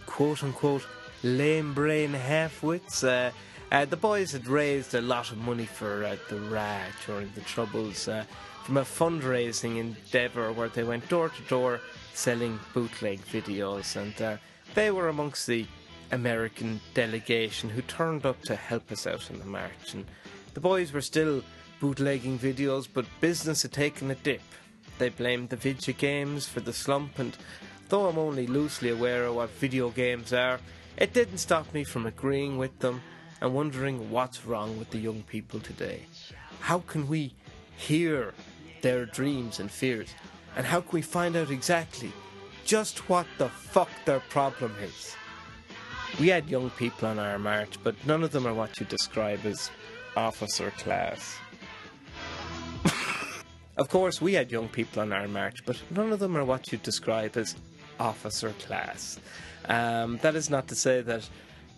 quote 0.06 0.43
unquote 0.43 0.86
lame 1.23 1.73
brain 1.73 2.13
halfwits. 2.13 3.03
Uh, 3.03 3.31
uh, 3.71 3.86
the 3.86 3.97
boys 3.97 4.31
had 4.31 4.47
raised 4.47 4.93
a 4.95 5.01
lot 5.01 5.31
of 5.31 5.38
money 5.38 5.65
for 5.65 6.03
uh, 6.03 6.15
the 6.29 6.39
RA 6.39 6.79
during 7.05 7.31
the 7.36 7.41
Troubles. 7.41 8.07
Uh, 8.07 8.23
from 8.63 8.77
a 8.77 8.81
fundraising 8.81 9.79
endeavour 9.79 10.51
where 10.53 10.69
they 10.69 10.84
went 10.84 11.07
door 11.10 11.29
to 11.29 11.41
door 11.43 11.79
selling 12.13 12.60
bootleg 12.73 13.19
videos, 13.25 13.95
and 13.95 14.21
uh, 14.21 14.38
they 14.75 14.91
were 14.91 15.10
amongst 15.10 15.47
the 15.47 15.65
American 16.12 16.79
delegation 16.93 17.69
who 17.69 17.81
turned 17.81 18.25
up 18.25 18.41
to 18.43 18.55
help 18.55 18.91
us 18.91 19.07
out 19.07 19.29
in 19.31 19.39
the 19.39 19.45
march. 19.45 19.93
And 19.93 20.05
the 20.53 20.60
boys 20.60 20.93
were 20.93 21.01
still 21.01 21.43
bootlegging 21.79 22.38
videos, 22.38 22.88
but 22.91 23.05
business 23.19 23.63
had 23.63 23.71
taken 23.71 24.12
a 24.12 24.15
dip. 24.15 24.41
They 24.99 25.10
blamed 25.10 25.49
the 25.49 25.55
video 25.55 25.95
games 25.95 26.47
for 26.47 26.60
the 26.60 26.73
slump, 26.73 27.17
and 27.17 27.36
though 27.89 28.07
I'm 28.07 28.19
only 28.19 28.45
loosely 28.45 28.89
aware 28.89 29.25
of 29.25 29.36
what 29.36 29.49
video 29.49 29.89
games 29.89 30.34
are, 30.34 30.60
it 30.97 31.13
didn't 31.13 31.38
stop 31.38 31.73
me 31.73 31.84
from 31.84 32.06
agreeing 32.06 32.58
with 32.58 32.77
them 32.80 33.01
and 33.41 33.54
wondering 33.54 34.12
what's 34.12 34.45
wrong 34.45 34.77
with 34.77 34.91
the 34.91 34.99
young 34.99 35.23
people 35.23 35.60
today. 35.60 36.01
How 36.60 36.80
can 36.80 37.08
we 37.08 37.34
hear 37.75 38.34
their 38.82 39.06
dreams 39.06 39.60
and 39.60 39.71
fears? 39.71 40.13
And 40.56 40.65
how 40.65 40.82
can 40.82 40.91
we 40.91 41.01
find 41.01 41.36
out 41.36 41.49
exactly 41.49 42.12
just 42.65 43.10
what 43.10 43.25
the 43.38 43.49
fuck 43.49 43.89
their 44.06 44.19
problem 44.19 44.73
is? 44.84 45.15
We 46.19 46.27
had 46.27 46.49
young 46.49 46.69
people 46.71 47.08
on 47.08 47.19
our 47.19 47.39
march, 47.39 47.77
but 47.84 47.95
none 48.06 48.23
of 48.23 48.32
them 48.32 48.45
are 48.45 48.54
what 48.54 48.80
you 48.80 48.86
describe 48.86 49.45
as 49.45 49.71
officer 50.15 50.71
class. 50.71 51.38
of 53.77 53.89
course, 53.89 54.21
we 54.21 54.34
had 54.34 54.51
young 54.51 54.67
people 54.67 55.01
on 55.01 55.13
our 55.13 55.27
march, 55.27 55.65
but 55.65 55.82
none 55.89 56.12
of 56.12 56.19
them 56.19 56.36
are 56.36 56.45
what 56.45 56.71
you 56.71 56.77
describe 56.77 57.38
as 57.38 57.56
officer 58.02 58.50
class. 58.66 59.20
Um, 59.66 60.18
that 60.22 60.36
is 60.36 60.50
not 60.50 60.68
to 60.70 60.76
say 60.76 61.02
that, 61.02 61.30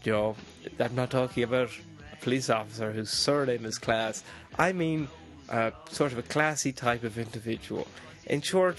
you 0.04 0.14
know, 0.14 0.36
I'm 0.80 0.96
not 0.96 1.12
talking 1.12 1.44
about 1.44 1.70
a 2.12 2.16
police 2.18 2.50
officer 2.50 2.92
whose 2.92 3.10
surname 3.10 3.66
is 3.66 3.78
class. 3.78 4.24
I 4.58 4.72
mean, 4.72 5.10
uh, 5.50 5.72
sort 5.90 6.14
of 6.14 6.18
a 6.18 6.24
classy 6.24 6.72
type 6.72 7.04
of 7.04 7.18
individual. 7.18 7.88
In 8.26 8.42
short, 8.42 8.78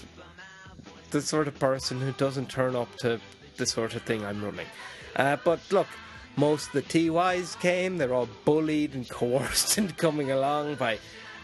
the 1.11 1.21
sort 1.21 1.47
of 1.47 1.57
person 1.59 2.01
who 2.01 2.11
doesn't 2.13 2.49
turn 2.49 2.75
up 2.75 2.93
to 2.97 3.19
the 3.57 3.65
sort 3.65 3.95
of 3.95 4.01
thing 4.01 4.25
I'm 4.25 4.43
running. 4.43 4.67
Uh, 5.15 5.37
but 5.43 5.59
look, 5.71 5.87
most 6.35 6.67
of 6.67 6.73
the 6.73 6.81
TYs 6.81 7.59
came, 7.59 7.97
they're 7.97 8.13
all 8.13 8.29
bullied 8.43 8.95
and 8.95 9.07
coerced 9.19 9.77
into 9.77 9.93
coming 9.93 10.31
along 10.31 10.75
by 10.75 10.97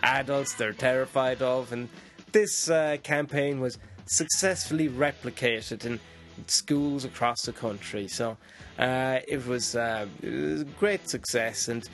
adults 0.03 0.55
they're 0.55 0.73
terrified 0.73 1.41
of, 1.41 1.71
and 1.71 1.87
this 2.31 2.69
uh, 2.69 2.97
campaign 3.03 3.59
was 3.59 3.77
successfully 4.05 4.89
replicated 4.89 5.85
in 5.85 5.99
schools 6.47 7.05
across 7.05 7.43
the 7.43 7.53
country. 7.53 8.07
So 8.07 8.37
uh, 8.79 9.19
it, 9.27 9.45
was, 9.45 9.75
uh, 9.75 10.07
it 10.21 10.29
was 10.29 10.61
a 10.61 10.65
great 10.65 11.07
success, 11.09 11.67
and 11.67 11.87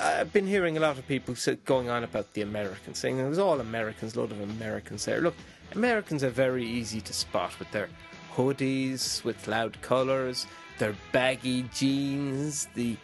I've 0.00 0.32
been 0.32 0.46
hearing 0.46 0.76
a 0.76 0.80
lot 0.80 0.98
of 0.98 1.06
people 1.06 1.34
going 1.64 1.90
on 1.90 2.04
about 2.04 2.32
the 2.34 2.42
Americans, 2.42 2.98
saying 2.98 3.18
it 3.18 3.28
was 3.28 3.38
all 3.38 3.60
Americans, 3.60 4.16
a 4.16 4.20
lot 4.20 4.30
of 4.30 4.40
Americans 4.40 5.04
there. 5.04 5.20
Look, 5.20 5.34
Americans 5.72 6.24
are 6.24 6.30
very 6.30 6.64
easy 6.64 7.00
to 7.02 7.12
spot 7.12 7.58
with 7.58 7.70
their 7.72 7.88
hoodies, 8.34 9.24
with 9.24 9.48
loud 9.48 9.80
colours, 9.82 10.46
their 10.78 10.94
baggy 11.12 11.62
jeans, 11.74 12.68
the 12.74 12.96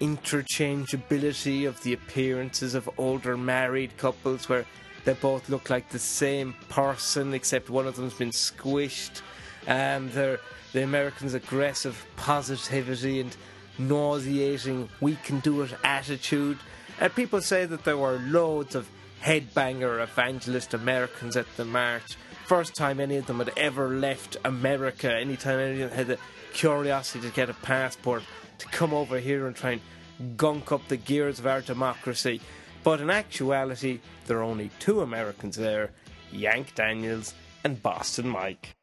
interchangeability 0.00 1.66
of 1.66 1.82
the 1.82 1.92
appearances 1.92 2.74
of 2.74 2.88
older 2.98 3.36
married 3.36 3.96
couples 3.96 4.48
where 4.48 4.66
they 5.06 5.14
both 5.14 5.48
look 5.48 5.70
like 5.70 5.88
the 5.88 5.98
same 6.00 6.52
person 6.68 7.32
except 7.32 7.70
one 7.70 7.86
of 7.86 7.94
them's 7.94 8.12
been 8.12 8.30
squished. 8.30 9.22
Um, 9.68 10.10
the 10.10 10.38
Americans' 10.74 11.32
aggressive 11.32 12.04
positivity 12.16 13.20
and 13.20 13.34
nauseating 13.78 14.88
we 15.00 15.14
can 15.16 15.38
do 15.40 15.62
it 15.62 15.72
attitude. 15.84 16.58
And 17.00 17.14
people 17.14 17.40
say 17.40 17.66
that 17.66 17.84
there 17.84 17.96
were 17.96 18.18
loads 18.18 18.74
of 18.74 18.88
headbanger 19.22 20.02
evangelist 20.02 20.74
Americans 20.74 21.36
at 21.36 21.46
the 21.56 21.64
march. 21.64 22.16
First 22.46 22.74
time 22.74 22.98
any 22.98 23.16
of 23.16 23.26
them 23.26 23.38
had 23.38 23.52
ever 23.56 23.88
left 23.88 24.36
America, 24.44 25.12
anytime 25.12 25.60
any 25.60 25.82
of 25.82 25.90
them 25.90 25.98
had 25.98 26.06
the 26.08 26.18
curiosity 26.52 27.20
to 27.28 27.32
get 27.32 27.48
a 27.48 27.54
passport, 27.54 28.24
to 28.58 28.66
come 28.68 28.92
over 28.92 29.20
here 29.20 29.46
and 29.46 29.54
try 29.54 29.72
and 29.72 30.36
gunk 30.36 30.72
up 30.72 30.88
the 30.88 30.96
gears 30.96 31.38
of 31.38 31.46
our 31.46 31.60
democracy. 31.60 32.40
But 32.86 33.00
in 33.00 33.10
actuality, 33.10 33.98
there 34.28 34.38
are 34.38 34.44
only 34.44 34.70
two 34.78 35.00
Americans 35.00 35.56
there 35.56 35.90
Yank 36.30 36.76
Daniels 36.76 37.34
and 37.64 37.82
Boston 37.82 38.28
Mike. 38.28 38.76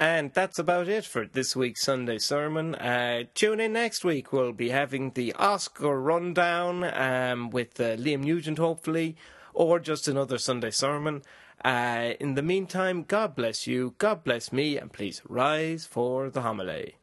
And 0.00 0.34
that's 0.34 0.58
about 0.58 0.88
it 0.88 1.04
for 1.04 1.28
this 1.28 1.54
week's 1.54 1.82
Sunday 1.82 2.18
sermon. 2.18 2.74
Uh, 2.74 3.22
tune 3.34 3.60
in 3.60 3.74
next 3.74 4.04
week. 4.04 4.32
We'll 4.32 4.50
be 4.50 4.70
having 4.70 5.12
the 5.12 5.32
Oscar 5.34 6.00
rundown 6.00 6.82
um, 6.82 7.50
with 7.50 7.78
uh, 7.78 7.94
Liam 7.98 8.24
Nugent, 8.24 8.58
hopefully, 8.58 9.14
or 9.54 9.78
just 9.78 10.08
another 10.08 10.36
Sunday 10.36 10.72
sermon. 10.72 11.22
Uh, 11.64 12.14
in 12.18 12.34
the 12.34 12.42
meantime, 12.42 13.04
God 13.04 13.36
bless 13.36 13.68
you, 13.68 13.94
God 13.98 14.24
bless 14.24 14.52
me, 14.52 14.76
and 14.76 14.92
please 14.92 15.22
rise 15.28 15.86
for 15.86 16.30
the 16.30 16.42
homily. 16.42 16.96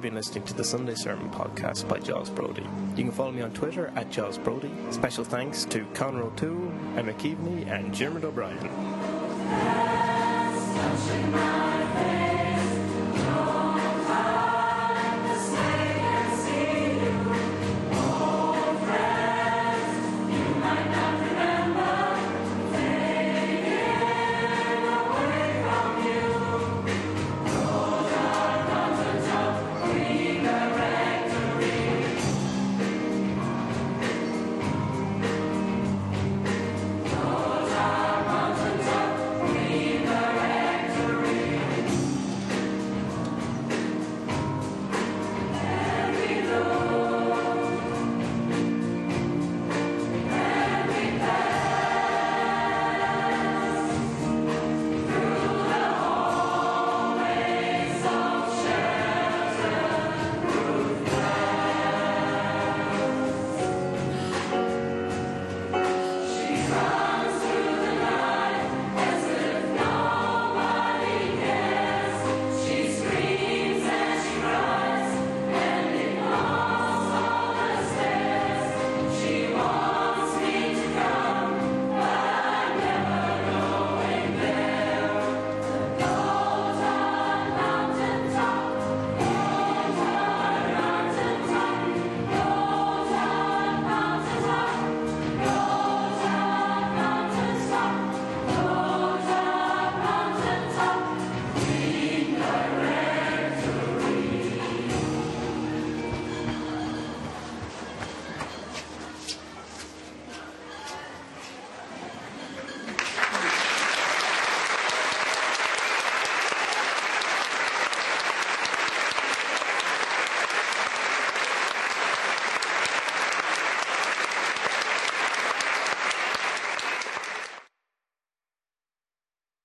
You've 0.00 0.04
been 0.04 0.14
listening 0.14 0.44
to 0.44 0.54
the 0.54 0.64
Sunday 0.64 0.94
Sermon 0.94 1.28
podcast 1.28 1.86
by 1.86 1.98
Giles 1.98 2.30
Brody. 2.30 2.66
You 2.96 3.04
can 3.04 3.12
follow 3.12 3.32
me 3.32 3.42
on 3.42 3.52
Twitter 3.52 3.92
at 3.96 4.10
Giles 4.10 4.38
Brody. 4.38 4.72
Special 4.90 5.24
thanks 5.24 5.66
to 5.66 5.84
Conor 5.92 6.22
O'Toole, 6.22 6.72
Emma 6.96 7.12
Keaveney, 7.12 7.70
and 7.70 7.92
Jeremy 7.92 8.24
O'Brien. 8.24 8.56